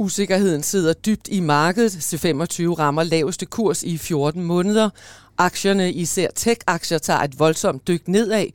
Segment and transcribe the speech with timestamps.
[0.00, 1.92] Usikkerheden sidder dybt i markedet.
[1.92, 4.90] C25 rammer laveste kurs i 14 måneder.
[5.38, 8.46] Aktierne, især tech-aktier, tager et voldsomt dyk nedad.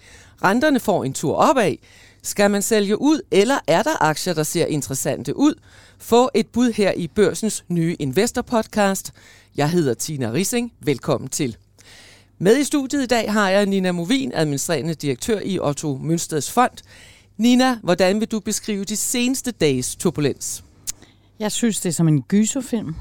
[0.44, 1.76] Renterne får en tur opad.
[2.24, 5.54] Skal man sælge ud, eller er der aktier, der ser interessante ud?
[6.00, 9.12] Få et bud her i børsens nye Investor Podcast.
[9.56, 10.74] Jeg hedder Tina Rising.
[10.80, 11.58] Velkommen til.
[12.40, 16.78] Med i studiet i dag har jeg Nina Movin, administrerende direktør i Otto Mønsteds Fond.
[17.38, 20.65] Nina, hvordan vil du beskrive de seneste dages turbulens?
[21.40, 22.96] Jeg synes, det er som en gyserfilm.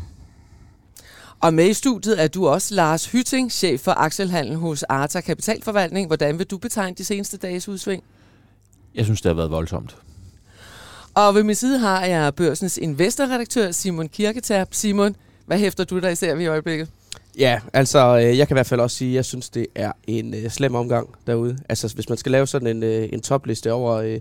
[1.40, 6.06] Og med i studiet er du også Lars Hytting, chef for akselhandel hos Arta Kapitalforvaltning.
[6.06, 8.02] Hvordan vil du betegne de seneste dages udsving?
[8.94, 9.96] Jeg synes, det har været voldsomt.
[11.14, 14.68] Og ved min side har jeg børsens investorredaktør Simon Kirketab.
[14.70, 16.88] Simon, hvad hæfter du dig især ved i øjeblikket?
[17.38, 19.92] Ja, altså øh, jeg kan i hvert fald også sige, at jeg synes, det er
[20.06, 21.58] en øh, slem omgang derude.
[21.68, 24.20] Altså hvis man skal lave sådan en, øh, en topliste over øh,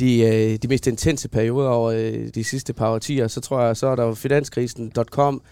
[0.00, 3.76] de, øh, de mest intense perioder over øh, de sidste par årtier, så tror jeg,
[3.76, 5.42] så er der jo finanskrisen.com,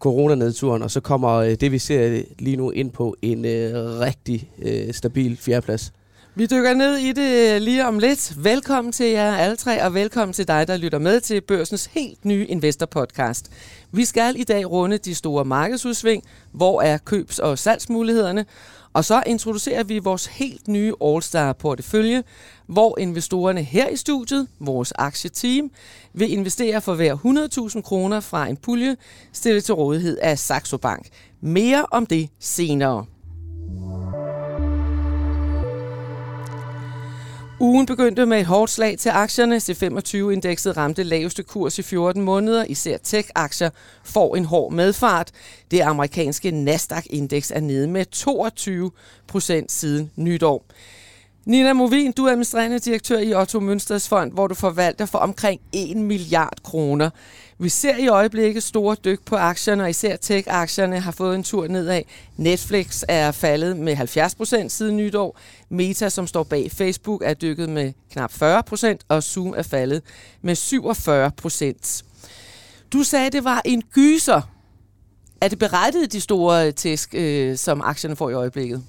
[0.00, 4.50] coronanedturen, og så kommer øh, det, vi ser lige nu, ind på en øh, rigtig
[4.62, 5.92] øh, stabil fjerdeplads.
[6.34, 8.44] Vi dykker ned i det øh, lige om lidt.
[8.44, 12.24] Velkommen til jer alle tre, og velkommen til dig, der lytter med til Børsens helt
[12.24, 13.50] nye Investor Podcast.
[13.90, 16.22] Vi skal i dag runde de store markedsudsving.
[16.52, 18.44] Hvor er købs- og salgsmulighederne?
[18.92, 22.22] Og så introducerer vi vores helt nye All-Star portefølje,
[22.72, 25.70] hvor investorerne her i studiet, vores aktieteam,
[26.12, 28.96] vil investere for hver 100.000 kroner fra en pulje
[29.32, 31.08] stillet til rådighed af Saxo Bank.
[31.40, 33.04] Mere om det senere.
[37.60, 39.56] Ugen begyndte med et hårdt slag til aktierne.
[39.56, 42.64] C25-indekset ramte laveste kurs i 14 måneder.
[42.64, 43.70] Især tech-aktier
[44.04, 45.30] får en hård medfart.
[45.70, 48.90] Det amerikanske Nasdaq-indeks er nede med 22
[49.28, 50.64] procent siden nytår.
[51.46, 55.60] Nina Movin, du er administrerende direktør i Otto Mønsters Fond, hvor du forvalter for omkring
[55.72, 57.10] 1 milliard kroner.
[57.58, 61.66] Vi ser i øjeblikket store dyk på aktierne, og især tech-aktierne har fået en tur
[61.66, 62.02] nedad.
[62.36, 65.38] Netflix er faldet med 70 procent siden nytår.
[65.68, 70.02] Meta, som står bag Facebook, er dykket med knap 40 procent, og Zoom er faldet
[70.42, 72.04] med 47 procent.
[72.92, 74.40] Du sagde, det var en gyser.
[75.40, 78.82] Er det berettiget de store tæsk, øh, som aktierne får i øjeblikket?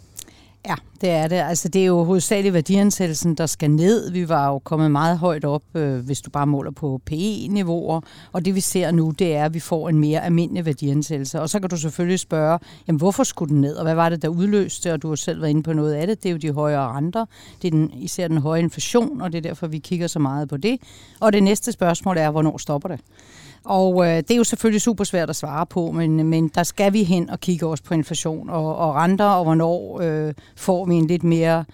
[0.68, 1.36] Ja, det er det.
[1.36, 4.12] Altså, det er jo hovedsageligt værdiansættelsen, der skal ned.
[4.12, 8.02] Vi var jo kommet meget højt op, øh, hvis du bare måler på PE-niveauer.
[8.32, 11.42] Og det vi ser nu, det er, at vi får en mere almindelig værdiansættelse.
[11.42, 13.76] Og så kan du selvfølgelig spørge, jamen hvorfor skulle den ned?
[13.76, 14.94] Og hvad var det, der udløste?
[14.94, 16.24] Og du har selv været inde på noget af det.
[16.24, 17.26] Det er jo de højere renter.
[17.62, 20.50] Det er den, især den høje inflation, og det er derfor, vi kigger så meget
[20.50, 20.80] på det.
[21.20, 23.00] Og det næste spørgsmål er, hvornår stopper det?
[23.66, 26.94] Og øh, det er jo selvfølgelig super svært at svare på, men, men der skal
[26.94, 30.96] vi hen og kigge også på inflation og, og renter, og hvornår øh, får vi
[30.96, 31.66] en lidt mere,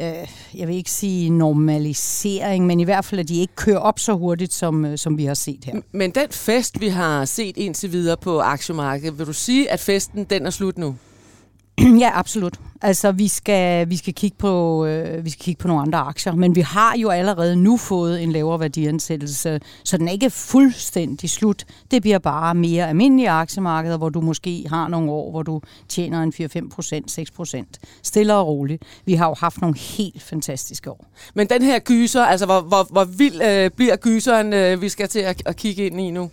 [0.00, 3.98] øh, jeg vil ikke sige normalisering, men i hvert fald, at de ikke kører op
[3.98, 5.80] så hurtigt, som, øh, som vi har set her.
[5.92, 10.24] Men den fest, vi har set indtil videre på aktiemarkedet, vil du sige, at festen
[10.24, 10.96] den er slut nu?
[12.04, 12.58] ja, absolut.
[12.82, 16.34] Altså, vi skal, vi, skal kigge på, øh, vi skal kigge på nogle andre aktier,
[16.34, 21.30] men vi har jo allerede nu fået en lavere værdiansættelse, så den er ikke fuldstændig
[21.30, 21.64] slut.
[21.90, 26.22] Det bliver bare mere almindelige aktiemarkeder, hvor du måske har nogle år, hvor du tjener
[26.22, 27.78] en 4-5 procent, 6 procent.
[28.02, 28.82] Stille og roligt.
[29.04, 31.06] Vi har jo haft nogle helt fantastiske år.
[31.34, 35.08] Men den her gyser, altså hvor, hvor, hvor vild øh, bliver gyseren, øh, vi skal
[35.08, 36.30] til at, at kigge ind i nu?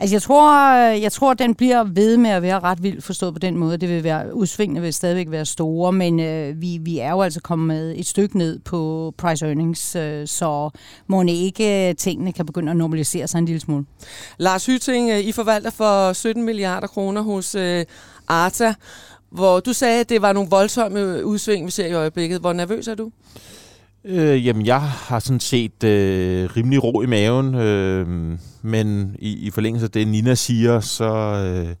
[0.00, 3.32] Altså jeg tror, øh, jeg tror, den bliver ved med at være ret vild forstået
[3.34, 3.76] på den måde.
[3.76, 7.40] Det vil være, udsvingene vil stadigvæk være store, men øh, vi, vi er jo altså
[7.40, 10.70] kommet med et stykke ned på price earnings, øh, så
[11.06, 13.84] må ikke øh, tingene kan begynde at normalisere sig en lille smule.
[14.38, 17.84] Lars Hyting, øh, I forvalter for 17 milliarder kroner hos øh,
[18.28, 18.74] Arta,
[19.30, 22.40] hvor du sagde, at det var nogle voldsomme udsving, vi ser i øjeblikket.
[22.40, 23.10] Hvor nervøs er du?
[24.04, 28.06] Øh, jamen, jeg har sådan set øh, rimelig ro i maven, øh,
[28.62, 31.12] men i, i forlængelse af det, Nina siger, så,
[31.68, 31.74] øh,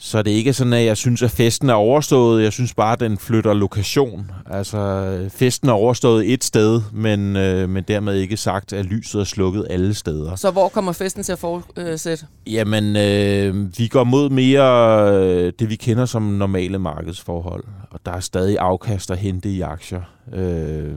[0.00, 2.42] så er det ikke sådan, at jeg synes, at festen er overstået.
[2.42, 4.30] Jeg synes bare, at den flytter lokation.
[4.50, 9.24] Altså, festen er overstået et sted, men, øh, men dermed ikke sagt, at lyset er
[9.24, 10.36] slukket alle steder.
[10.36, 12.26] Så hvor kommer festen til at fortsætte?
[12.46, 17.64] Jamen, øh, vi går mod mere øh, det, vi kender som normale markedsforhold.
[17.90, 20.02] Og der er stadig afkast at hente i aktier.
[20.34, 20.92] Øh,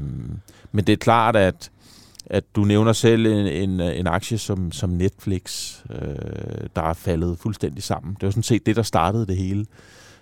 [0.71, 1.71] men det er klart, at
[2.31, 7.37] at du nævner selv en, en, en aktie som, som Netflix, øh, der er faldet
[7.39, 8.13] fuldstændig sammen.
[8.13, 9.65] Det var sådan set det, der startede det hele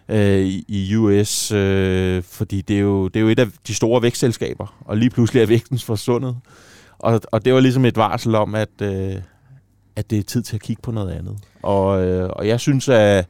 [0.09, 4.01] øh, i US, øh, fordi det er, jo, det er jo et af de store
[4.01, 6.37] vækstselskaber, og lige pludselig er væksten forsvundet.
[6.99, 9.15] Og, og det var ligesom et varsel om, at, øh,
[9.95, 11.37] at det er tid til at kigge på noget andet.
[11.63, 13.25] Og, øh, og jeg synes, at,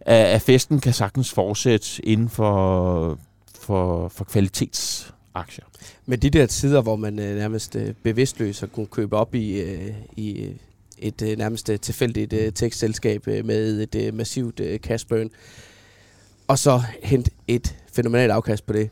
[0.00, 3.18] at festen kan sagtens fortsætte inden for,
[3.60, 5.12] for, for kvalitets
[5.42, 5.64] kvalitetsaktier.
[6.06, 9.60] Med de der tider, hvor man øh, nærmest øh, bevidstløst har kunne købe op i,
[9.60, 10.52] øh, i
[10.98, 15.30] et øh, nærmest øh, tilfældigt øh, tekstselskab øh, med et øh, massivt øh, cash burn,
[16.48, 18.90] og så hente et fænomenalt afkast på det.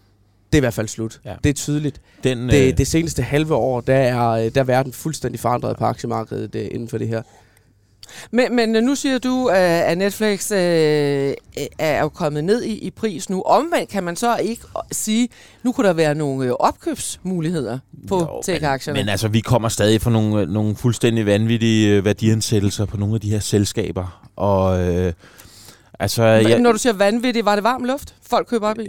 [0.53, 1.21] Det er i hvert fald slut.
[1.25, 1.35] Ja.
[1.45, 2.01] Det er tydeligt.
[2.25, 5.77] Den, Det, øh, det seneste halve år, der er, øh, der er verden fuldstændig forandret
[5.77, 7.23] på aktiemarkedet øh, inden for det her.
[8.31, 10.59] Men, men nu siger du, øh, at Netflix øh,
[11.79, 13.43] er jo kommet ned i, i pris nu.
[13.43, 14.63] Omvendt kan man så ikke
[14.93, 15.29] sige,
[15.63, 17.79] nu kunne der være nogle øh, opkøbsmuligheder
[18.09, 18.99] på Jo, tech-aktierne.
[18.99, 23.15] Men altså, vi kommer stadig fra nogle, øh, nogle fuldstændig vanvittige øh, værdiansættelser på nogle
[23.15, 24.31] af de her selskaber.
[24.37, 25.13] Og øh,
[25.99, 28.15] altså, jeg, Når du siger vanvittigt, var det varm luft?
[28.27, 28.89] Folk køber op i?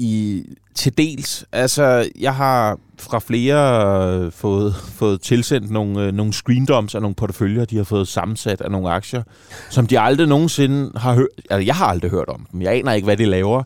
[0.00, 0.44] I,
[0.74, 1.44] til dels.
[1.52, 7.14] Altså, jeg har fra flere øh, fået, fået tilsendt nogle, øh, nogle screendoms af nogle
[7.14, 9.22] porteføljer, de har fået sammensat af nogle aktier,
[9.70, 11.28] som de aldrig nogensinde har hørt.
[11.50, 12.62] Altså, jeg har aldrig hørt om dem.
[12.62, 13.62] Jeg aner ikke, hvad de laver.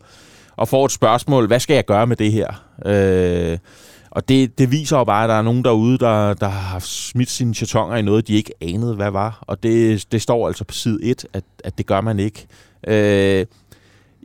[0.56, 2.64] Og får et spørgsmål, hvad skal jeg gøre med det her?
[2.86, 3.58] Øh,
[4.10, 7.30] og det, det viser jo bare, at der er nogen derude, der, der har smidt
[7.30, 9.44] sine chatonger i noget, de ikke anede, hvad var.
[9.46, 12.46] Og det, det står altså på side 1, at, at det gør man ikke.
[12.86, 13.46] Øh,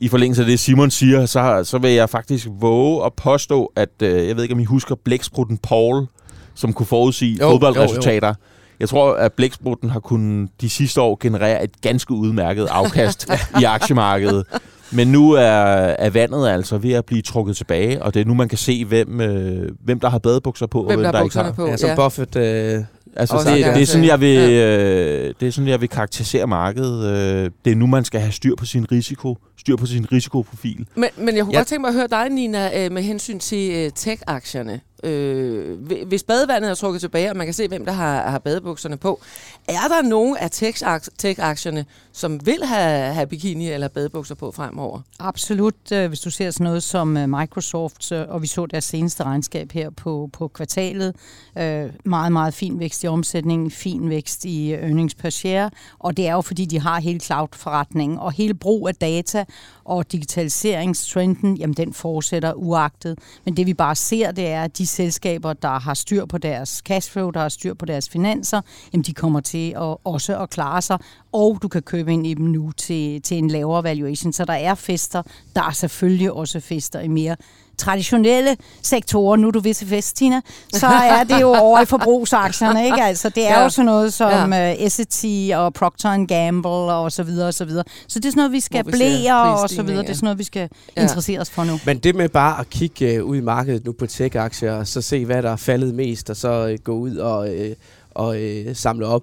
[0.02, 3.90] i forlængelse af det, Simon siger, så, så vil jeg faktisk våge at påstå, at
[4.04, 6.08] øh, jeg ved ikke, om I husker blæksprutten Paul,
[6.56, 8.34] som kunne forudsige Jo, fodboldresultater.
[8.80, 13.30] Jeg tror, at blæksprutten har kunnet de sidste år generere et ganske udmærket afkast
[13.62, 14.46] i aktiemarkedet.
[14.92, 18.34] Men nu er, er vandet altså ved at blive trukket tilbage, og det er nu,
[18.34, 21.12] man kan se, hvem, øh, hvem der har badebukser på, Hvem og der hvem har
[21.12, 21.52] der ikke har.
[21.52, 21.68] på?
[21.68, 22.36] Ja, som Buffett...
[22.36, 22.84] Øh,
[23.16, 25.90] Altså, Også det, gerne det, er sådan, jeg vil, øh, det er sådan, jeg vil
[25.90, 27.06] karakterisere markedet.
[27.46, 30.86] Øh, det er nu, man skal have styr på sin risiko, styr på sin risikoprofil.
[30.96, 31.60] Men, men jeg kunne Ja.
[31.60, 34.80] godt tænke mig at høre dig, Nina, øh, med hensyn til øh, tech-aktierne.
[35.04, 38.98] Øh, hvis badevandet er trukket tilbage, og man kan se, hvem der har, har badebukserne
[38.98, 39.22] på,
[39.68, 40.84] er der nogen af tech
[41.18, 45.02] tech aktierne som vil have, have bikini eller badebukser på fremover?
[45.20, 48.84] Absolut, øh, hvis du ser sådan noget som øh, Microsoft, øh, og vi så deres
[48.84, 51.16] seneste regnskab her på, på kvartalet.
[51.58, 55.70] Øh, Meget, meget fin vækst i omsætningen, fin vækst i earnings per share,
[56.00, 59.46] og det er jo fordi, de har hele cloud-forretningen, og hele brug af data
[59.90, 63.20] og digitaliseringstrenden, jamen den fortsætter uagtet.
[63.46, 66.70] Men det vi bare ser, det er, at de selskaber, der har styr på deres
[66.70, 68.62] cashflow, der har styr på deres finanser,
[68.94, 70.98] jamen de kommer til at, også at klare sig,
[71.34, 74.34] og du kan købe ind i dem nu til, til en lavere valuation.
[74.34, 75.22] Så der er fester,
[75.56, 77.36] der er selvfølgelig også fester i mere
[77.78, 80.42] traditionelle sektorer, nu er du ved til fest, Tina,
[80.74, 83.04] så er det jo over i forbrugsaktierne, ikke?
[83.04, 83.64] Altså, det er Ja.
[83.64, 84.74] jo sådan noget som Ja.
[84.74, 87.84] uh, Essity og Procter Gamble og så videre og så videre.
[88.08, 90.02] Så det er sådan noget, vi skal blære og så videre.
[90.04, 91.02] Det er sådan noget, vi skal Ja.
[91.02, 91.80] interessere os for nu.
[91.86, 95.02] Men det med bare at kigge øh, ud i markedet nu på tech-aktier, og så
[95.02, 97.76] se, hvad der er faldet mest, og så øh, gå ud og, øh,
[98.12, 99.22] og øh, samle op,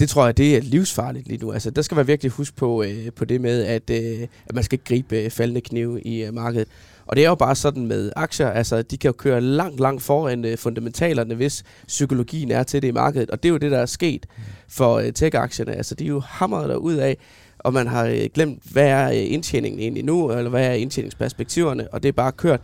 [0.00, 1.52] det tror jeg, det er livsfarligt lige nu.
[1.52, 4.64] Altså, der skal man virkelig huske på, øh, på det med, at, øh, at man
[4.64, 6.68] skal ikke gribe øh, faldende knive i øh, markedet.
[7.06, 10.02] Og det er jo bare sådan med aktier, altså de kan jo køre langt, langt
[10.02, 13.30] foran øh, fundamentalerne, hvis psykologien er til det i markedet.
[13.30, 14.26] Og det er jo det, der er sket
[14.68, 15.72] for øh, tech-aktierne.
[15.72, 17.16] Altså de er jo hamret derud af,
[17.58, 21.88] og man har øh, glemt, hvad er øh, indtjeningen egentlig nu, eller hvad er indtjeningsperspektiverne,
[21.92, 22.60] og det er bare kørt.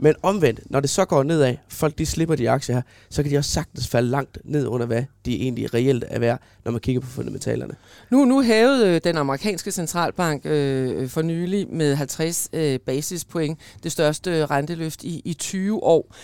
[0.00, 3.32] Men omvendt, når det så går nedad, folk de slipper de aktier her, så kan
[3.32, 6.80] de også sagtens falde langt ned under, hvad de egentlig reelt er værd, når man
[6.80, 7.74] kigger på fundamentalerne.
[8.10, 13.92] Nu, nu hævede øh, den amerikanske centralbank øh, for nylig med 50 øh, basispoint det
[13.92, 16.14] største øh, renteløft i, i 20 år.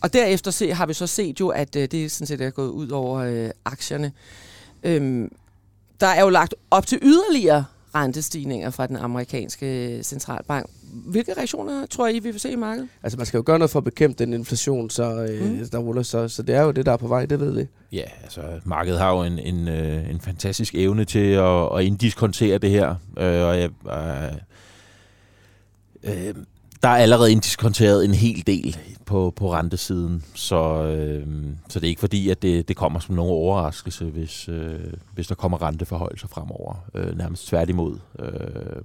[0.00, 2.70] Og derefter se, har vi så set jo, at øh, det sådan set er gået
[2.70, 4.12] ud over øh, aktierne.
[4.82, 5.32] Øhm,
[6.00, 10.66] der er jo lagt op til yderligere rentestigninger fra den amerikanske centralbank.
[10.92, 12.88] Hvilke reaktioner tror I, vi vil se i markedet?
[13.02, 15.68] Altså man skal jo gøre noget for at bekæmpe den inflation, så, øh, Mm.
[15.72, 17.66] der ruller så, så det er jo det, der er på vej, det ved vi.
[17.92, 22.58] Ja, altså markedet har jo en, en, øh, en fantastisk evne til at, at indiskontere
[22.58, 22.88] det her.
[23.18, 24.32] Øh, og jeg, øh,
[26.28, 26.34] øh,
[26.82, 31.26] der er allerede indiskonteret en hel del på, på rentesiden, så, øh,
[31.68, 35.26] så det er ikke fordi, at det, det kommer som nogen overraskelse, hvis, øh, hvis
[35.26, 36.84] der kommer renteforhøjelser fremover.
[36.94, 37.98] Øh, nærmest tværtimod.
[38.18, 38.82] Øh,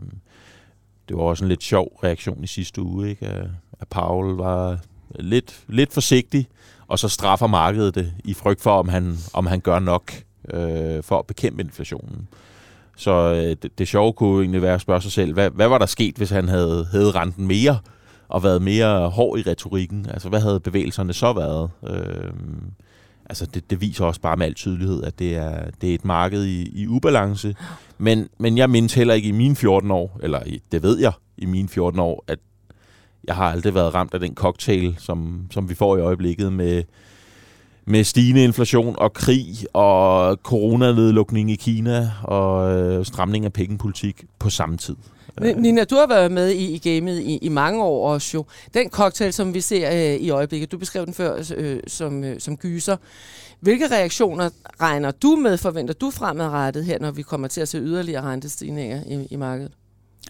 [1.09, 3.25] det var også en lidt sjov reaktion i sidste uge, ikke?
[3.27, 3.47] At,
[3.79, 3.87] at
[4.37, 4.79] var
[5.15, 6.47] lidt, lidt forsigtig,
[6.87, 10.11] og så straffer markedet det i frygt for, om han, om han gør nok
[10.53, 12.27] øh, for at bekæmpe inflationen.
[12.97, 15.77] Så øh, det, det sjove kunne egentlig være at spørge sig selv, hvad, hvad var
[15.77, 17.79] der sket, hvis han havde hævet renten mere,
[18.29, 20.05] og været mere hård i retorikken?
[20.09, 21.69] Altså, hvad havde bevægelserne så været?
[21.87, 22.31] Øh,
[23.25, 26.05] altså, det, det viser også bare med al tydelighed, at det er, det er et
[26.05, 27.55] marked i, i ubalance.
[27.97, 31.13] Men, men jeg mindes heller ikke i mine 14 år, eller i, det ved jeg
[31.37, 32.39] i mine 14 år, at
[33.27, 36.83] jeg har aldrig været ramt af den cocktail, som, som vi får i øjeblikket med,
[37.85, 44.49] med stigende inflation og krig og coronanedlukning i Kina og øh, stramning af pengepolitik på
[44.49, 44.95] samme tid.
[45.41, 48.45] Nina, du har været med i, i gamet i, i mange år også jo.
[48.73, 52.39] Den cocktail, som vi ser øh, i øjeblikket, du beskrev den før øh, som, øh,
[52.39, 52.97] som gyser.
[53.59, 54.49] Hvilke reaktioner
[54.81, 59.03] regner du med, forventer du fremadrettet her, når vi kommer til at se yderligere rentestigninger
[59.07, 59.71] i, i markedet?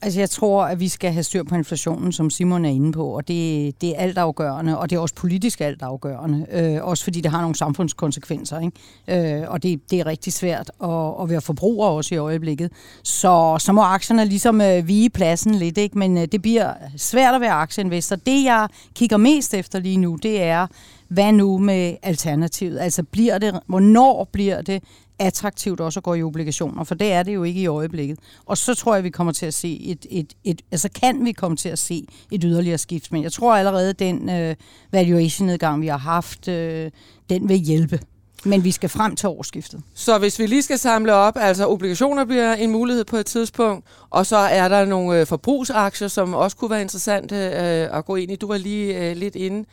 [0.02, 3.06] Altså jeg tror, at vi skal have styr på inflationen, som Simon er inde på,
[3.06, 7.32] og det, det er altafgørende, og det er også politisk altafgørende, øh, også fordi det
[7.32, 9.42] har nogle samfundskonsekvenser, ikke?
[9.42, 12.72] Øh, og det, det er rigtig svært at, at være forbruger også i øjeblikket.
[13.04, 15.98] Så, så må aktierne ligesom øh, vige pladsen lidt, ikke?
[15.98, 18.16] men øh, det bliver svært at være aktieinvestor.
[18.16, 20.68] Det jeg kigger mest efter lige nu, det er,
[21.08, 22.80] hvad nu med alternativet?
[22.80, 24.84] Altså bliver det, hvornår bliver det
[25.20, 28.20] attraktivt også at gå i obligationer, for det er det jo ikke i øjeblikket.
[28.46, 31.32] Og så tror jeg, vi kommer til at se et, et, et altså kan vi
[31.32, 34.56] komme til at se et yderligere skift, men jeg tror allerede, den øh,
[34.92, 36.92] valuation-nedgang, vi har haft, øh,
[37.30, 38.00] den vil hjælpe.
[38.44, 39.82] Men vi skal frem til årsskiftet.
[39.94, 43.86] Så hvis vi lige skal samle op, altså obligationer bliver en mulighed på et tidspunkt,
[44.10, 48.16] og så er der nogle øh, forbrugsaktier, som også kunne være interessante øh, at gå
[48.16, 48.36] ind i.
[48.36, 49.66] Du var lige øh, lidt inde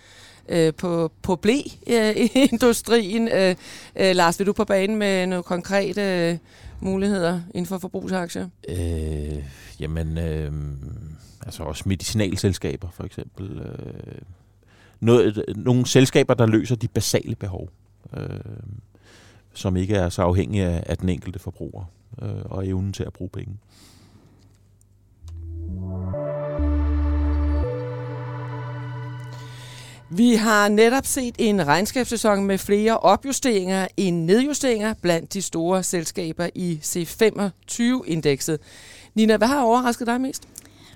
[0.49, 3.29] øh, på, på blæ-industrien.
[3.29, 3.57] Øh, øh,
[3.97, 6.39] øh, Lars, vil du på banen med nogle konkrete øh,
[6.81, 8.49] muligheder inden for forbrugsaktier?
[8.69, 9.45] Øh,
[9.81, 10.53] jamen, øh,
[11.47, 13.59] altså også medicinalselskaber for eksempel.
[13.59, 14.23] Øh,
[15.01, 17.69] noget, nogle selskaber, der løser de basale behov,
[18.17, 18.29] øh,
[19.55, 21.85] som ikke er så afhængige af, af den enkelte forbruger
[22.23, 23.57] øh, og evnen til at bruge penge.
[30.17, 36.49] Vi har netop set en regnskabssæson med flere opjusteringer end nedjusteringer blandt de store selskaber
[36.55, 38.59] i C25-indekset.
[39.15, 40.49] Nina, hvad har overrasket dig mest?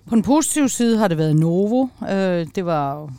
[0.09, 1.87] På den positive side har det været Novo.
[2.11, 3.13] Øh, det var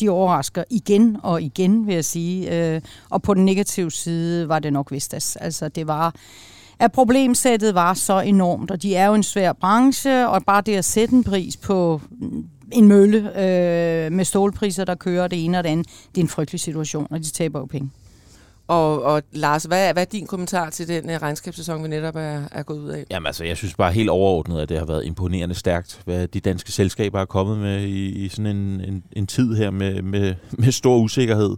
[0.00, 2.74] de overrasker igen og igen, vil jeg sige.
[2.74, 2.80] Øh,
[3.10, 5.36] og på den negative side var det nok Vestas.
[5.36, 6.14] Altså det var
[6.78, 10.76] at problemsættet var så enormt, og de er jo en svær branche, og bare det
[10.76, 12.00] at sætte en pris på
[12.72, 15.86] en mølle øh, med stålpriser, der kører det ene og det andet.
[16.14, 17.90] Det er en frygtelig situation, og de taber jo penge.
[18.68, 22.16] Og, og Lars, hvad er, hvad er din kommentar til den uh, regnskabssæson, vi netop
[22.16, 23.04] er, er gået ud af?
[23.10, 26.40] Jamen altså, jeg synes bare helt overordnet, at det har været imponerende stærkt, hvad de
[26.40, 30.34] danske selskaber er kommet med i, i sådan en, en, en tid her med, med,
[30.50, 31.56] med stor usikkerhed.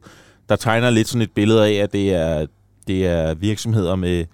[0.49, 2.47] Der tegner lidt sådan et billede af, at det er,
[2.87, 4.25] det er virksomheder med,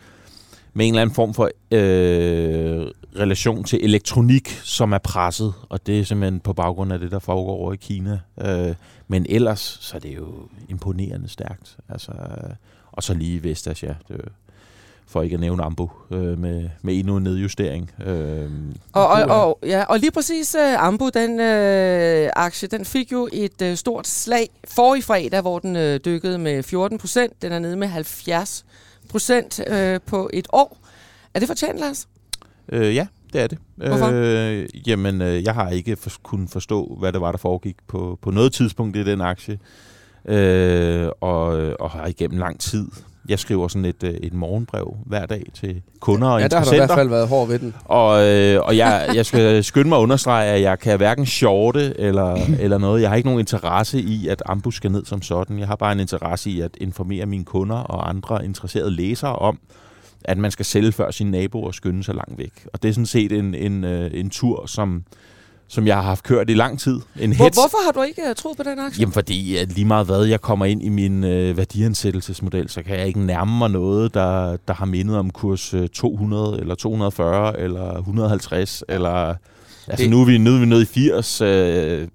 [0.72, 2.86] med en eller anden form for øh,
[3.18, 7.18] relation til elektronik, som er presset, og det er simpelthen på baggrund af det, der
[7.18, 8.20] foregår over i Kina.
[8.40, 8.74] Øh,
[9.08, 11.76] men ellers, så er det jo imponerende stærkt.
[11.88, 12.12] Altså,
[12.92, 13.94] og så lige Vestas, ja.
[14.08, 14.20] Det,
[15.10, 17.90] for ikke at nævne Ambo, øh, med, med endnu en nedjustering.
[18.06, 18.50] Øh,
[18.92, 23.28] og, og, og, ja, og lige præcis uh, Ambo, den uh, aktie, den fik jo
[23.32, 27.42] et uh, stort slag for i fredag, hvor den uh, dykkede med 14 procent.
[27.42, 28.64] Den er nede med 70
[29.10, 30.78] procent uh, på et år.
[31.34, 32.08] Er det fortjent, Lars?
[32.72, 33.58] Øh, ja, det er det.
[33.76, 34.10] Hvorfor?
[34.12, 38.18] Øh, jamen, øh, jeg har ikke for, kunnet forstå, hvad det var, der foregik på,
[38.22, 39.58] på noget tidspunkt i den aktie.
[40.24, 41.46] Øh, og,
[41.80, 42.86] og har igennem lang tid
[43.30, 46.64] jeg skriver sådan et, øh, et morgenbrev hver dag til kunder og ja, der har
[46.64, 47.75] du i hvert fald været hård ved den.
[47.84, 52.00] Og, øh, og jeg, jeg skal skynde mig at understrege, at jeg kan hverken shorte
[52.00, 53.02] eller, eller noget.
[53.02, 55.58] Jeg har ikke nogen interesse i, at Ambus skal ned som sådan.
[55.58, 59.58] Jeg har bare en interesse i at informere mine kunder og andre interesserede læsere om,
[60.25, 62.66] at man skal sælge før sine naboer og skynde sig langt væk.
[62.72, 65.04] Og det er sådan set en, en, øh, en tur, som,
[65.70, 67.00] som jeg har haft kørt i lang tid.
[67.20, 69.00] En Hvor, hvorfor har du ikke uh, troet på den aktie?
[69.00, 72.98] Jamen fordi at lige meget hvad jeg kommer ind i min øh, værdiansættelsesmodel, så kan
[72.98, 77.98] jeg ikke nærme mig noget, der, der har mindet om kurs 200 eller 240 eller
[77.98, 79.34] 150 eller...
[79.88, 81.40] Altså det, nu er vi nede, vi nede i 80.
[81.40, 82.08] Øh,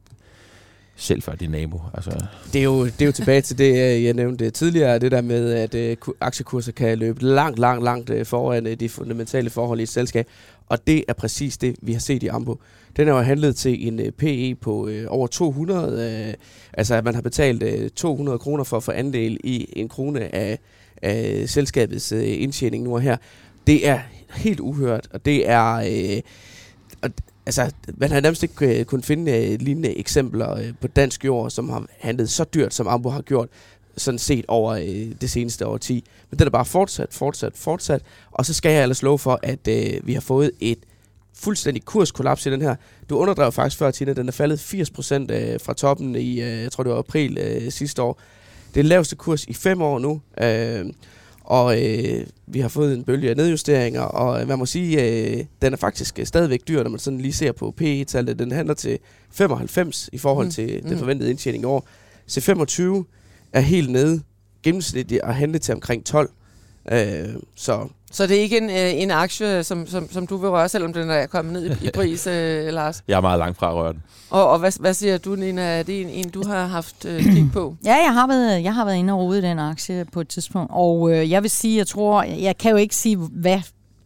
[0.96, 1.82] selv før din nabo.
[1.94, 2.12] Altså.
[2.54, 5.22] Det, er jo, det er jo tilbage til det, øh, jeg nævnte tidligere, det der
[5.22, 10.28] med, at aktiekurser kan løbe langt, langt, langt foran de fundamentale forhold i et selskab.
[10.70, 12.60] Og det er præcis det, vi har set i Ambo.
[12.98, 15.88] Den er jo handlet til en øh, uh, PE på uh, over 200.
[15.88, 16.34] Uh, øh,
[16.74, 20.36] altså, at man har betalt uh, 200 kroner for at få andel i en krone
[20.36, 20.60] af,
[21.02, 23.18] af selskabets uh, indtjening nu og her.
[23.68, 24.00] Det er
[24.36, 25.76] helt uhørt, og det er...
[25.78, 26.22] Uh,
[27.02, 27.10] og
[27.46, 31.50] altså, man har nærmest ikke uh, kunnet finde uh, lignende eksempler uh, på dansk jord,
[31.50, 33.50] som har handlet så dyrt, som Ambo har gjort,
[33.98, 36.04] sådan set over uh, det seneste årti.
[36.30, 38.02] Men det er bare fortsat, fortsat, fortsat.
[38.32, 40.80] Og så skal jeg ellers love for, at uh, vi har fået et
[41.34, 42.76] fuldstændig kurskollaps i den her.
[43.10, 46.72] Du underdrev faktisk før, Tina, den er faldet 80% uh, fra toppen i, uh, jeg
[46.72, 48.20] tror det var april uh, sidste år.
[48.74, 50.22] Det er den laveste kurs i fem år nu.
[50.42, 50.92] Uh,
[51.46, 55.46] og øh, vi har fået en bølge af nedjusteringer, og øh, man må sige, øh,
[55.62, 58.40] den er faktisk øh, stadigvæk dyr, når man sådan lige ser på PE-tallet.
[58.40, 59.00] Den handler til
[59.32, 60.52] 95 i forhold mm.
[60.52, 60.90] til mm.
[60.90, 61.88] den forventede indtjening i år.
[62.32, 63.04] C25
[63.56, 64.22] er helt nede
[64.64, 66.30] gennemsnitligt at handle til omkring 12.
[66.92, 67.00] Øh,
[67.56, 70.70] så Så det er ikke en, øh, en aktie, som, som, som du vil røre,
[70.70, 73.04] selvom den er kommet ned i, i pris, øh, Lars?
[73.08, 74.04] Jeg er meget langt fra at røre den.
[74.30, 75.62] Og, og hvad, hvad siger du, Nina?
[75.62, 77.76] Er det en, en du har haft øh, kig på?
[77.86, 80.72] Ja, jeg har været, jeg har været inde og rode den aktie på et tidspunkt,
[80.74, 83.60] og øh, jeg vil sige, jeg tror, jeg kan jo ikke sige, hvad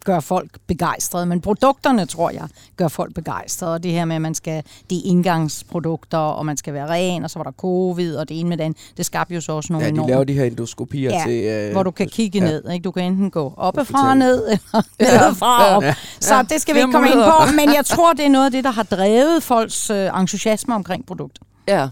[0.10, 2.48] gør folk begejstrede, men produkterne, tror jeg,
[2.78, 3.74] gør folk begejstrede.
[3.74, 7.24] Og det her med, at man skal, det er indgangsprodukter, og man skal være ren,
[7.24, 9.74] og så var der covid, og det ene med den, det skabte jo så også
[9.74, 11.44] nogle ja, de enorme laver de her endoskopier Ja, til...
[11.44, 12.46] Øh, hvor du kan kigge ja.
[12.46, 12.70] ned.
[12.72, 12.84] Ikke?
[12.84, 15.84] Du kan enten gå oppefra og ned, eller nedefra og op.
[15.84, 15.96] Ja.
[16.20, 16.42] Så Ja.
[16.42, 18.63] det skal vi ikke komme ind på, men jeg tror, det er noget af det,
[18.63, 21.42] der har drevet folks øh, entusiasme omkring produktet.
[21.68, 21.88] Ja.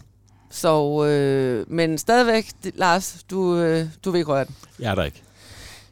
[0.51, 4.55] Så, øh, men stadigvæk, Lars, du, øh, du vil ikke røre den.
[4.79, 5.21] Jeg er der ikke.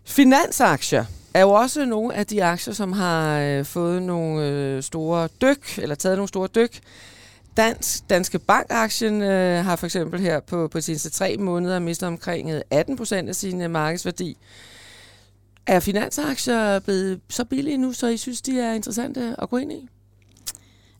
[0.05, 1.05] Finansaktier
[1.35, 5.77] er jo også nogle af de aktier, som har øh, fået nogle øh, store dyk,
[5.77, 6.79] eller taget nogle store dyk.
[7.57, 12.07] Dansk, Danske Bank-aktien øh, har for eksempel her på, på de seneste tre måneder mistet
[12.07, 14.37] omkring øh, 18 procent af sin øh, markedsværdi.
[15.67, 19.71] Er finansaktier blevet så billige nu, så I synes, de er interessante at gå ind
[19.71, 19.89] i?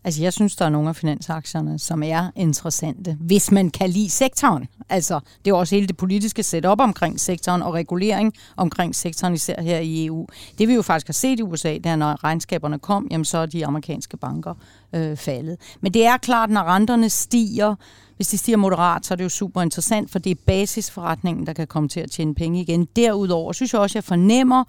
[0.06, 4.10] Altså, jeg synes, der er nogle af finansaktierne, som er interessante, hvis man kan lide
[4.10, 4.68] sektoren.
[4.90, 9.34] Altså, det er jo også hele det politiske setup omkring sektoren og regulering omkring sektoren,
[9.34, 10.28] især her i EU.
[10.58, 13.38] Det vi jo faktisk har set i USA, det er, når regnskaberne kom, jamen så
[13.38, 14.54] er de amerikanske banker
[14.94, 15.58] øh, faldet.
[15.82, 17.76] Men det er klart, når renterne stiger,
[18.16, 21.54] hvis de stiger moderat, så er det jo super interessant, for det er basisforretningen, der
[21.54, 22.88] kan komme til at tjene penge igen.
[22.96, 24.64] Derudover synes jeg også, at jeg fornemmer,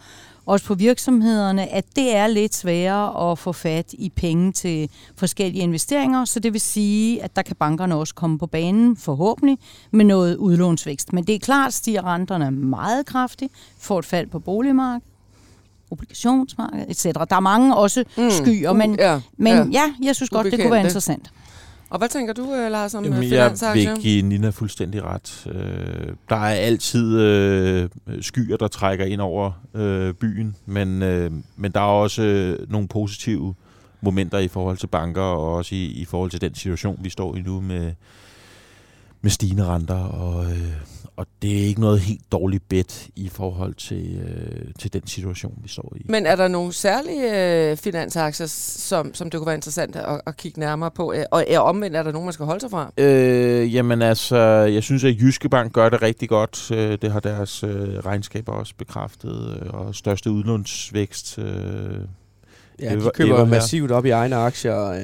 [0.46, 5.62] også på virksomhederne, at det er lidt sværere at få fat i penge til forskellige
[5.62, 9.58] investeringer, så det vil sige, at der kan bankerne også komme på banen, forhåbentlig,
[9.90, 11.12] med noget udlånsvækst.
[11.12, 15.02] Men det er klart, stiger renterne meget kraftigt, får et fald på boligmarkedet,
[15.90, 17.02] obligationsmarkedet, etc.
[17.04, 18.30] Der er mange også mm.
[18.30, 19.64] skyer, men, Uh, ja, men ja.
[19.72, 19.94] ja.
[20.02, 20.88] jeg synes godt, det kunne være Ubekendte.
[20.88, 21.30] interessant.
[21.90, 23.94] Og hvad tænker du, øh, Lars, om Jamen, jeg finansaktier?
[23.94, 25.46] vil give Nina fuldstændig ret.
[25.54, 27.88] Øh, der er altid øh,
[28.20, 32.88] skyer, der trækker ind over øh, byen, men, øh, men der er også øh, nogle
[32.88, 33.54] positive
[34.00, 37.36] momenter i forhold til banker, og også i, i forhold til den situation, vi står
[37.36, 37.92] i nu med,
[39.20, 40.72] med stigende renter, og, øh,
[41.16, 45.58] og det er ikke noget helt dårligt bet i forhold til, øh, til den situation,
[45.62, 46.06] vi står i.
[46.08, 50.36] Men er der nogle særlige øh, finansaktier, som, som det kunne være interessant at, at
[50.36, 51.12] kigge nærmere på?
[51.12, 52.92] Øh, Og er omvendt, er der nogen, man skal holde sig fra?
[52.98, 56.70] Øh, jamen altså, jeg synes, at Jyske Bank gør det rigtig godt.
[56.70, 61.38] Øh, Det har deres øh, regnskaber også bekræftet, øh, og største udlånsvækst.
[61.38, 61.44] Øh.
[62.80, 64.94] Ja, Det de var- køber massivt op i egne aktier.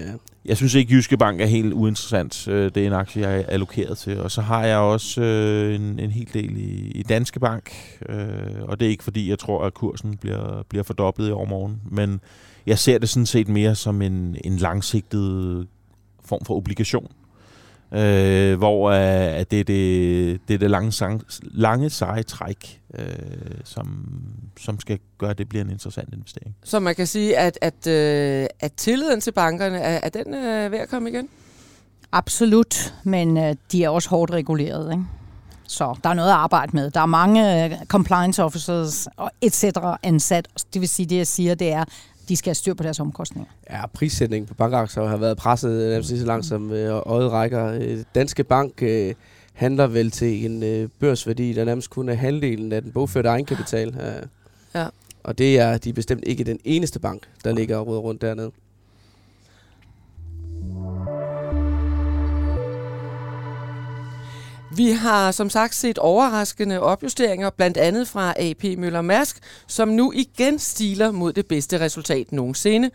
[0.45, 2.49] Jeg synes ikke, Jyske Bank er helt uinteressant.
[2.49, 4.21] Øh, det er en aktie, jeg er allokeret til.
[4.21, 7.71] Og så har jeg også øh, en, en hel del i, i Danske Bank,
[8.09, 11.81] øh, og det er ikke fordi, jeg tror, at kursen bliver, bliver fordoblet i overmorgen,
[11.91, 12.21] men
[12.67, 15.67] jeg ser det sådan set mere som en, en langsigtet
[16.25, 17.13] form for obligation
[17.93, 22.81] øh, hvor øh, at det, er det, det er det lange, sang, lange seje træk,
[22.95, 23.05] øh,
[23.65, 24.13] som,
[24.61, 26.57] som skal gøre, at det bliver en interessant investering.
[26.65, 30.73] Så man kan sige, at, at, øh, at tilliden til bankerne, er, er den øh,
[30.73, 31.29] ved at komme igen?
[32.13, 35.05] Absolut, men øh, de er også hårdt reguleret, ikke?
[35.69, 36.91] Så der er noget at arbejde med.
[36.91, 40.49] Der er mange øh, compliance officers og et cetera ansat.
[40.75, 41.85] Det vil sige, det jeg siger, det er,
[42.29, 43.51] de skal have styr på deres omkostninger.
[43.71, 47.33] Ja, prissætningen på bankaktier har været presset øh, nærmest lige så langt som øh, øjet
[47.33, 47.67] rækker.
[47.67, 49.15] Øh, Danske Bank øh,
[49.53, 53.95] handler vel til en øh, børsværdi, der nærmest kun er halvdelen af den bogførte egenkapital.
[54.75, 54.87] Ja.
[55.25, 58.51] Og det er de er bestemt ikke den eneste bank, der ligger og rundt dernede.
[64.77, 70.13] Vi har som sagt set overraskende opjusteringer, blandt andet fra AP Møller Mærsk, som nu
[70.15, 72.91] igen stiler mod det bedste resultat nogensinde.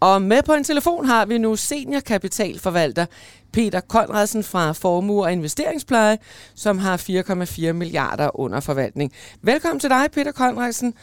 [0.00, 3.06] Og med på en telefon har vi nu seniorkapitalforvalter
[3.52, 6.18] Peter Konradsen fra Formue og Investeringspleje,
[6.54, 9.12] som har 4,4 milliarder under forvaltning.
[9.42, 10.94] Velkommen til dig, Peter Konradsen.